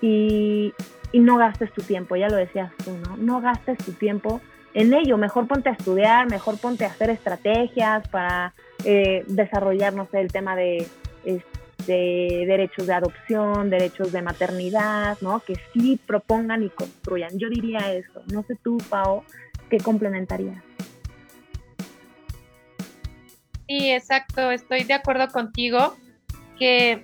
[0.00, 0.72] y,
[1.12, 3.16] y no gastes tu tiempo, ya lo decías tú, ¿no?
[3.16, 4.40] No gastes tu tiempo
[4.74, 8.54] en ello, mejor ponte a estudiar, mejor ponte a hacer estrategias para
[8.84, 10.86] eh, desarrollar, no sé, el tema de,
[11.24, 15.40] este, derechos de adopción, derechos de maternidad, ¿no?
[15.40, 17.38] Que sí propongan y construyan.
[17.38, 18.22] Yo diría eso.
[18.32, 19.24] No sé tú, Pao,
[19.70, 20.62] ¿qué complementaría?
[23.66, 25.96] Sí, exacto, estoy de acuerdo contigo
[26.58, 27.02] que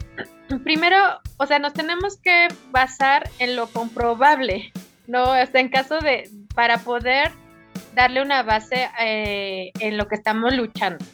[0.62, 0.96] primero,
[1.36, 4.72] o sea, nos tenemos que basar en lo comprobable,
[5.06, 5.30] ¿no?
[5.30, 7.32] O sea, en caso de, para poder
[7.94, 11.04] darle una base eh, en lo que estamos luchando.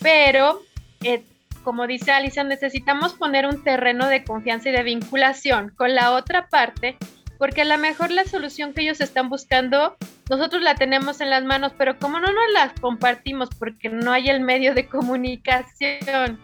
[0.00, 0.62] Pero,
[1.02, 1.22] eh,
[1.62, 6.48] como dice Alison, necesitamos poner un terreno de confianza y de vinculación con la otra
[6.48, 6.96] parte,
[7.38, 9.96] porque a lo mejor la solución que ellos están buscando,
[10.28, 14.28] nosotros la tenemos en las manos, pero como no nos la compartimos porque no hay
[14.28, 16.38] el medio de comunicación,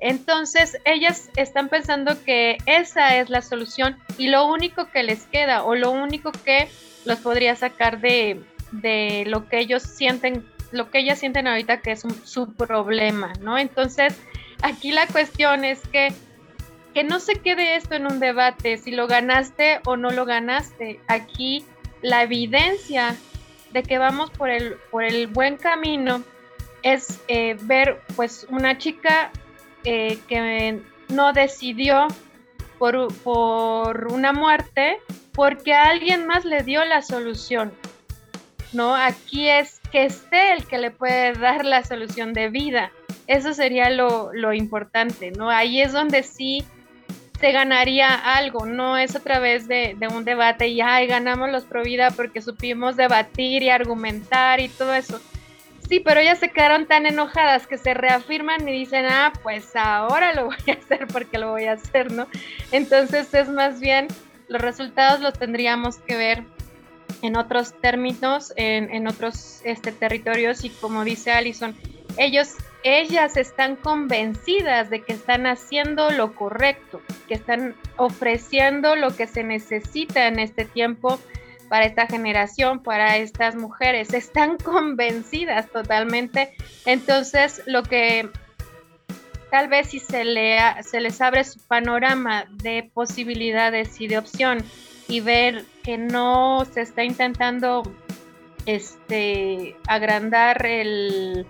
[0.00, 5.64] entonces ellas están pensando que esa es la solución y lo único que les queda
[5.64, 6.68] o lo único que
[7.04, 8.40] los podría sacar de,
[8.72, 13.58] de lo que ellos sienten, lo que ellas sienten ahorita que es su problema, ¿no?
[13.58, 14.16] Entonces,
[14.62, 16.12] aquí la cuestión es que,
[16.94, 21.00] que no se quede esto en un debate, si lo ganaste o no lo ganaste.
[21.08, 21.64] Aquí
[22.02, 23.16] la evidencia
[23.72, 26.22] de que vamos por el, por el buen camino
[26.82, 29.30] es eh, ver pues una chica
[29.84, 32.08] eh, que no decidió
[32.78, 34.98] por, por una muerte
[35.32, 37.72] porque alguien más le dio la solución.
[38.72, 38.94] ¿no?
[38.94, 42.92] Aquí es que esté el que le puede dar la solución de vida.
[43.26, 45.50] Eso sería lo, importante, ¿no?
[45.50, 46.64] Ahí es donde sí
[47.40, 51.82] se ganaría algo, no es a través de, un debate y ay, ganamos los pro
[51.82, 55.20] vida porque supimos debatir y argumentar y todo eso.
[55.88, 60.34] Sí, pero ellas se quedaron tan enojadas que se reafirman y dicen, ah, pues ahora
[60.34, 62.26] lo voy a hacer porque lo voy a hacer, ¿no?
[62.72, 64.08] Entonces es más bien,
[64.48, 66.44] los resultados los tendríamos que ver
[67.22, 71.74] en otros términos, en, otros este, territorios y como dice Alison,
[72.16, 79.26] ellos, ellas están convencidas de que están haciendo lo correcto, que están ofreciendo lo que
[79.26, 81.18] se necesita en este tiempo
[81.68, 86.54] para esta generación, para estas mujeres, están convencidas totalmente.
[86.86, 88.28] Entonces, lo que
[89.50, 94.58] tal vez si se, le, se les abre su panorama de posibilidades y de opción
[95.08, 97.82] y ver que no se está intentando
[98.66, 101.46] este agrandar el,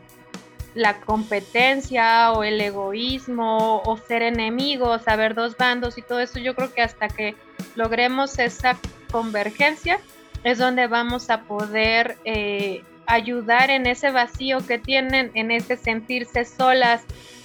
[0.74, 6.54] la competencia o el egoísmo o ser enemigos, haber dos bandos y todo eso, yo
[6.54, 7.34] creo que hasta que
[7.74, 8.78] logremos esa
[9.08, 10.00] convergencia
[10.44, 16.44] es donde vamos a poder eh, ayudar en ese vacío que tienen, en ese sentirse
[16.44, 17.02] solas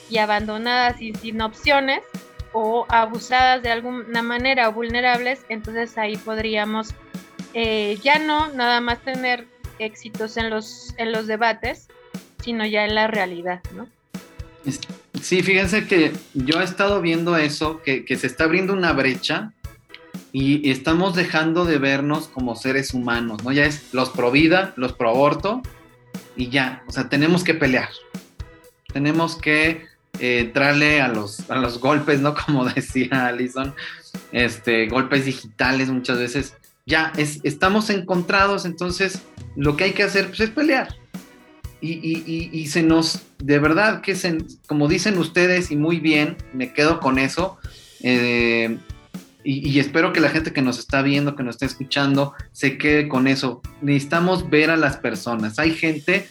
[0.09, 2.01] y abandonadas y sin opciones
[2.51, 6.93] o abusadas de alguna manera o vulnerables, entonces ahí podríamos
[7.53, 9.47] eh, ya no nada más tener
[9.79, 11.87] éxitos en los, en los debates,
[12.43, 13.87] sino ya en la realidad, ¿no?
[15.21, 19.52] Sí, fíjense que yo he estado viendo eso, que, que se está abriendo una brecha
[20.35, 23.51] y estamos dejando de vernos como seres humanos, ¿no?
[23.51, 25.61] Ya es los pro vida, los pro aborto
[26.35, 27.89] y ya, o sea, tenemos que pelear,
[28.91, 29.85] tenemos que
[30.19, 32.33] eh, entrarle a los, a los golpes, ¿no?
[32.45, 33.75] Como decía Alison,
[34.31, 36.55] este, golpes digitales muchas veces.
[36.87, 39.21] Ya, es, estamos encontrados, entonces
[39.55, 40.95] lo que hay que hacer pues, es pelear.
[41.79, 46.37] Y, y, y, se nos, de verdad, que se, como dicen ustedes y muy bien,
[46.53, 47.57] me quedo con eso.
[48.01, 48.77] Eh,
[49.43, 53.07] y, espero que la gente que nos está viendo, que nos está escuchando, se quede
[53.07, 53.61] con eso.
[53.81, 55.59] Necesitamos ver a las personas.
[55.59, 56.27] Hay gente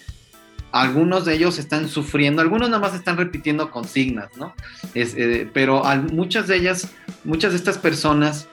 [0.73, 4.55] algunos de ellos están sufriendo, algunos nada más están repitiendo consignas, ¿no?
[4.95, 6.89] Eh, pero muchas de ellas,
[7.25, 8.49] muchas de estas personas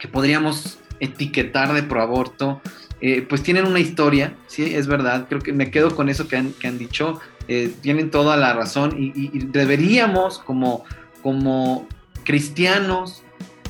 [0.00, 2.60] que podríamos etiquetar de proaborto,
[3.00, 6.36] eh, pues tienen una historia, sí, es verdad, creo que me quedo con eso que
[6.36, 10.84] han, dicho, eh, tienen toda la razón y, deberíamos como,
[11.22, 11.86] como
[12.24, 13.22] cristianos,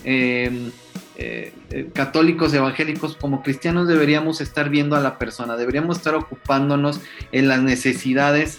[0.05, 0.71] eh,
[1.17, 7.01] eh, católicos, evangélicos, como cristianos deberíamos estar viendo a la persona, deberíamos estar ocupándonos
[7.31, 8.59] en las necesidades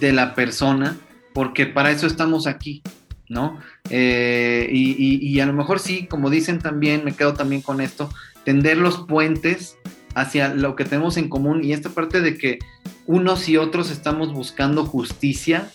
[0.00, 0.98] de la persona,
[1.32, 2.82] porque para eso estamos aquí,
[3.28, 3.58] ¿no?
[3.88, 8.10] Eh, y, a lo mejor sí, como dicen también, me quedo también con esto,
[8.44, 9.78] tender los puentes
[10.14, 12.58] hacia lo que tenemos en común y esta parte de que
[13.06, 15.70] unos y otros estamos buscando justicia,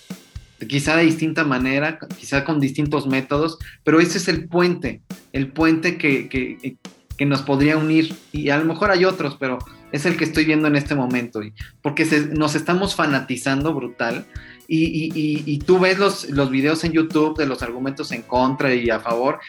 [0.68, 5.02] quizá de distinta manera, quizá con distintos métodos, pero ese es el puente,
[5.34, 6.78] el puente que,
[7.26, 9.60] nos podría unir, y a lo mejor hay otros, pero
[9.92, 11.42] es el que estoy viendo en este momento,
[11.82, 14.26] porque nos estamos fanatizando brutal.
[14.72, 19.00] Y, tú ves los, los videos en YouTube de los argumentos en contra y a
[19.00, 19.40] favor,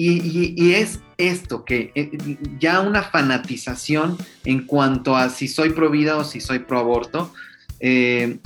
[0.00, 2.10] y, es esto, que eh,
[2.60, 7.32] ya una fanatización en cuanto a si soy pro vida o si soy pro aborto,
[7.80, 8.38] eh,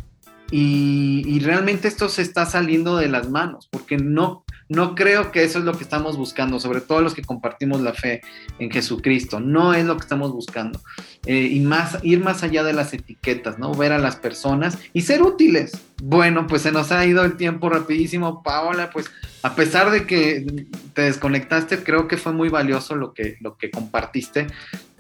[0.55, 5.59] y, realmente esto se está saliendo de las manos, porque no, no creo que eso
[5.59, 8.23] es lo que estamos buscando, sobre todo los que compartimos la fe
[8.59, 9.39] en Jesucristo.
[9.39, 10.81] No es lo que estamos buscando.
[11.27, 13.73] Eh, y más, ir más allá de las etiquetas, ¿no?
[13.75, 15.73] Ver a las personas y ser útiles.
[16.03, 18.91] Bueno, pues se nos ha ido el tiempo rapidísimo, Paola.
[18.91, 19.11] Pues
[19.43, 23.70] a pesar de que te desconectaste, creo que fue muy valioso lo que, lo que
[23.70, 24.47] compartiste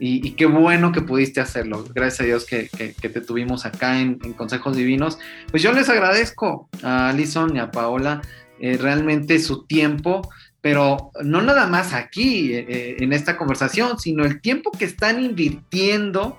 [0.04, 1.84] y, qué bueno que pudiste hacerlo.
[1.94, 5.18] Gracias a Dios que, te tuvimos acá en, Consejos Divinos.
[5.50, 8.20] Pues yo les agradezco a Alison y a Paola
[8.62, 10.22] eh, realmente su tiempo,
[10.60, 15.20] pero no nada más aquí eh, eh, en esta conversación, sino el tiempo que están
[15.20, 16.38] invirtiendo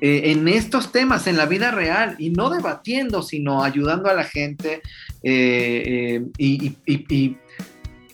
[0.00, 4.80] en estos temas en la vida real y no debatiendo, sino ayudando a la gente
[5.24, 7.36] y,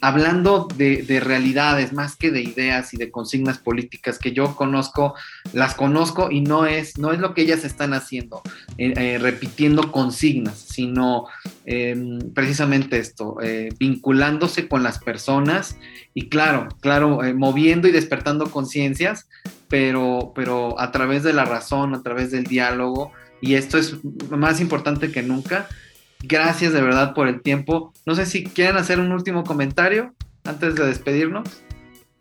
[0.04, 5.14] hablando de, realidades más que de ideas y de consignas políticas que yo conozco,
[5.54, 8.42] las conozco y no es, no es lo que ellas están haciendo,
[8.76, 11.24] eh, eh, repitiendo consignas, sino
[11.64, 15.78] em, precisamente esto, eh, vinculándose con las personas
[16.12, 19.26] y claro, claro, moviendo y despertando conciencias,
[19.68, 23.96] pero, pero a través de la razón, a través del diálogo, y esto es
[24.28, 25.66] más importante que nunca,
[26.26, 27.92] Gracias de verdad por el tiempo.
[28.06, 30.14] No sé si quieren hacer un último comentario
[30.44, 31.62] antes de despedirnos.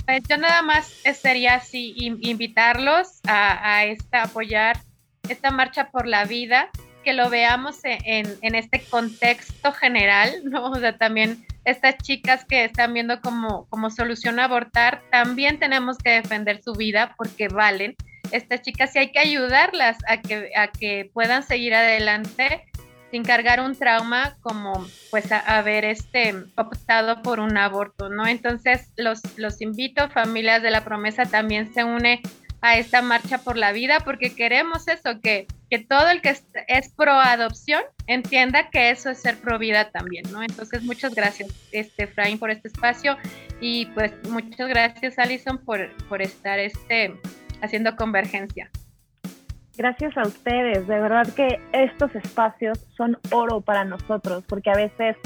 [0.06, 4.78] Pues yo nada más sería así invitarlos a, esta, apoyar
[5.30, 6.70] esta marcha por la vida,
[7.06, 10.72] que lo veamos en, en, este contexto general, ¿no?
[10.72, 16.10] O sea, también estas chicas que están viendo como, como solución abortar, también tenemos que
[16.10, 17.96] defender su vida porque valen.
[18.32, 22.66] Estas chicas sí hay que ayudarlas a que, a que puedan seguir adelante
[23.14, 28.26] sin cargar un trauma como pues haber este optado por un aborto, ¿no?
[28.26, 32.24] Entonces los, los invito, familias de la promesa también se une
[32.62, 36.36] a esta marcha por la vida porque queremos eso, que, que todo el que
[36.68, 40.42] es, pro adopción entienda que eso es ser pro vida también, ¿no?
[40.42, 43.16] Entonces muchas gracias, este, Efraín, por este espacio
[43.62, 47.14] y pues muchas gracias, Alison, por, por estar este,
[47.62, 48.72] haciendo convergencia.
[49.76, 55.18] Gracias a ustedes, de verdad que estos espacios son oro para nosotros, porque a veces,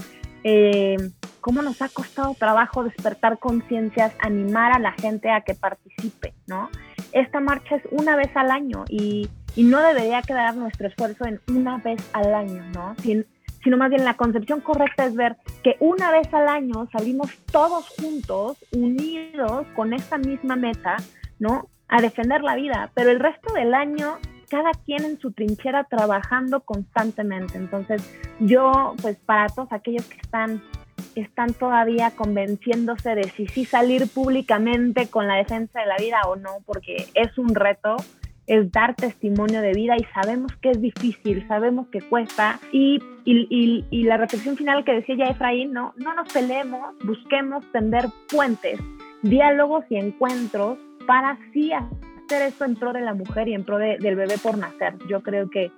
[0.45, 0.95] eh,
[1.41, 6.69] ¿cómo nos ha costado trabajo despertar conciencias, animar a la gente a que participe, ¿no?
[7.11, 11.79] Esta marcha es una vez al año y, no debería quedar nuestro esfuerzo en una
[11.79, 12.95] vez al año, ¿no?
[13.01, 17.89] sino más bien la concepción correcta es ver que una vez al año salimos todos
[17.99, 20.97] juntos, unidos con esta misma meta,
[21.39, 21.69] ¿no?
[21.87, 24.19] A defender la vida, pero el resto del año
[24.49, 27.57] cada quien en su trinchera trabajando constantemente.
[27.57, 28.01] Entonces,
[28.39, 30.61] yo, pues para todos aquellos que están,
[31.15, 36.35] están todavía convenciéndose de si sí salir públicamente con la defensa de la vida o
[36.35, 37.97] no, porque es un reto,
[38.47, 42.59] es dar testimonio de vida y sabemos que es difícil, sabemos que cuesta.
[42.71, 47.69] Y, y, y, la reflexión final que decía ya Efraín, no, no nos peleemos, busquemos
[47.73, 48.79] tender puentes,
[49.21, 51.71] diálogos y encuentros para así
[52.27, 54.95] hacer esto en pro de la mujer y en pro del bebé por nacer.
[55.07, 55.71] Yo creo que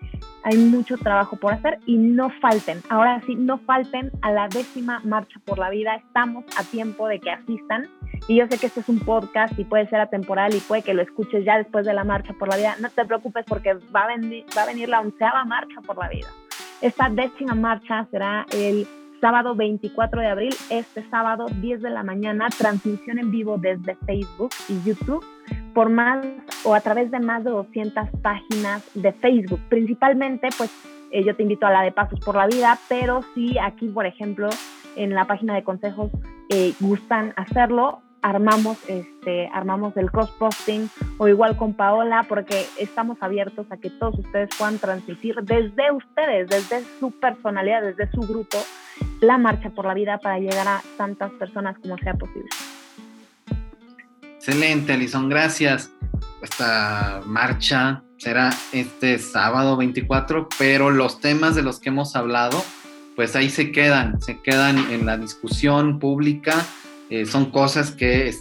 [0.43, 4.99] hay mucho trabajo por hacer y no falten, ahora sí, no falten a la décima
[5.03, 5.95] marcha por la vida.
[5.95, 7.87] Estamos a tiempo de que asistan.
[8.27, 10.93] Y yo sé que este es un podcast y puede ser atemporal y puede que
[10.93, 12.75] lo escuches ya después de la marcha por la vida.
[12.79, 16.27] No te preocupes porque va a va a venir la onceava marcha por la vida.
[16.81, 18.87] Esta décima marcha será el
[19.21, 24.51] sábado 24 de abril, este sábado 10 de la mañana, transmisión en vivo desde Facebook
[24.69, 25.25] y YouTube
[25.79, 26.25] por más
[26.65, 29.61] o a través de más de 200 páginas de Facebook.
[29.69, 30.69] Principalmente, pues
[31.09, 34.05] eh, yo te invito a la de Pasos por la Vida, pero si aquí, por
[34.05, 34.49] ejemplo,
[34.97, 36.11] en la página de consejos
[36.49, 43.17] eh, gustan hacerlo, armamos este armamos el cross posting o igual con Paola porque estamos
[43.21, 48.57] abiertos a que todos ustedes puedan transmitir desde ustedes, desde su personalidad, desde su grupo
[49.21, 52.49] la marcha por la vida para llegar a tantas personas como sea posible.
[54.49, 55.91] Excelente, Alison, gracias.
[56.41, 62.65] Esta marcha será este sábado 24, pero los temas de los que hemos hablado,
[63.15, 66.65] pues ahí se quedan, se quedan en la discusión pública,
[67.11, 68.33] eh, son cosas que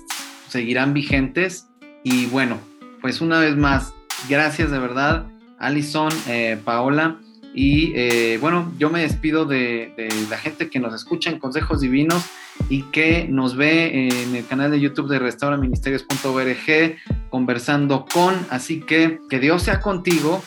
[0.48, 1.68] seguirán vigentes.
[2.02, 2.58] Y bueno,
[3.02, 3.92] pues una vez más,
[4.30, 5.26] gracias de verdad,
[5.58, 7.18] Alison, eh, Paola,
[7.60, 11.80] Y eh, bueno, yo me despido de, de, la gente que nos escucha en Consejos
[11.80, 12.24] Divinos
[12.68, 16.96] y que nos ve en el canal de YouTube de restauraministerios.org
[17.30, 18.36] conversando con.
[18.50, 20.40] Así que que Dios sea contigo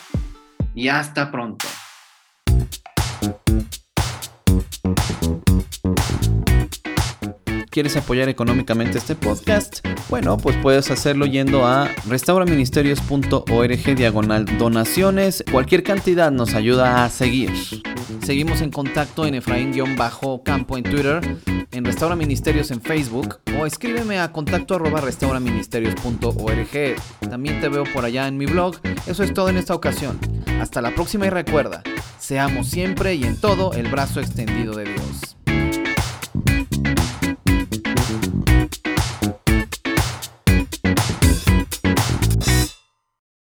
[0.74, 1.68] y hasta pronto.
[7.72, 9.78] ¿Quieres apoyar económicamente este podcast?
[10.10, 15.42] Bueno, pues puedes hacerlo yendo a restauraministerios.org diagonal donaciones.
[15.50, 17.50] Cualquier cantidad nos ayuda a seguir.
[18.26, 21.38] Seguimos en contacto en Efraín-Campo en Twitter,
[21.70, 26.96] en Restaura Ministerios en Facebook o escríbeme a contacto arroba restauraministerios.org.
[27.30, 28.76] También te veo por allá en mi blog.
[29.06, 30.18] Eso es todo en esta ocasión.
[30.60, 31.82] Hasta la próxima y recuerda,
[32.18, 35.38] seamos siempre y en todo el brazo extendido de Dios.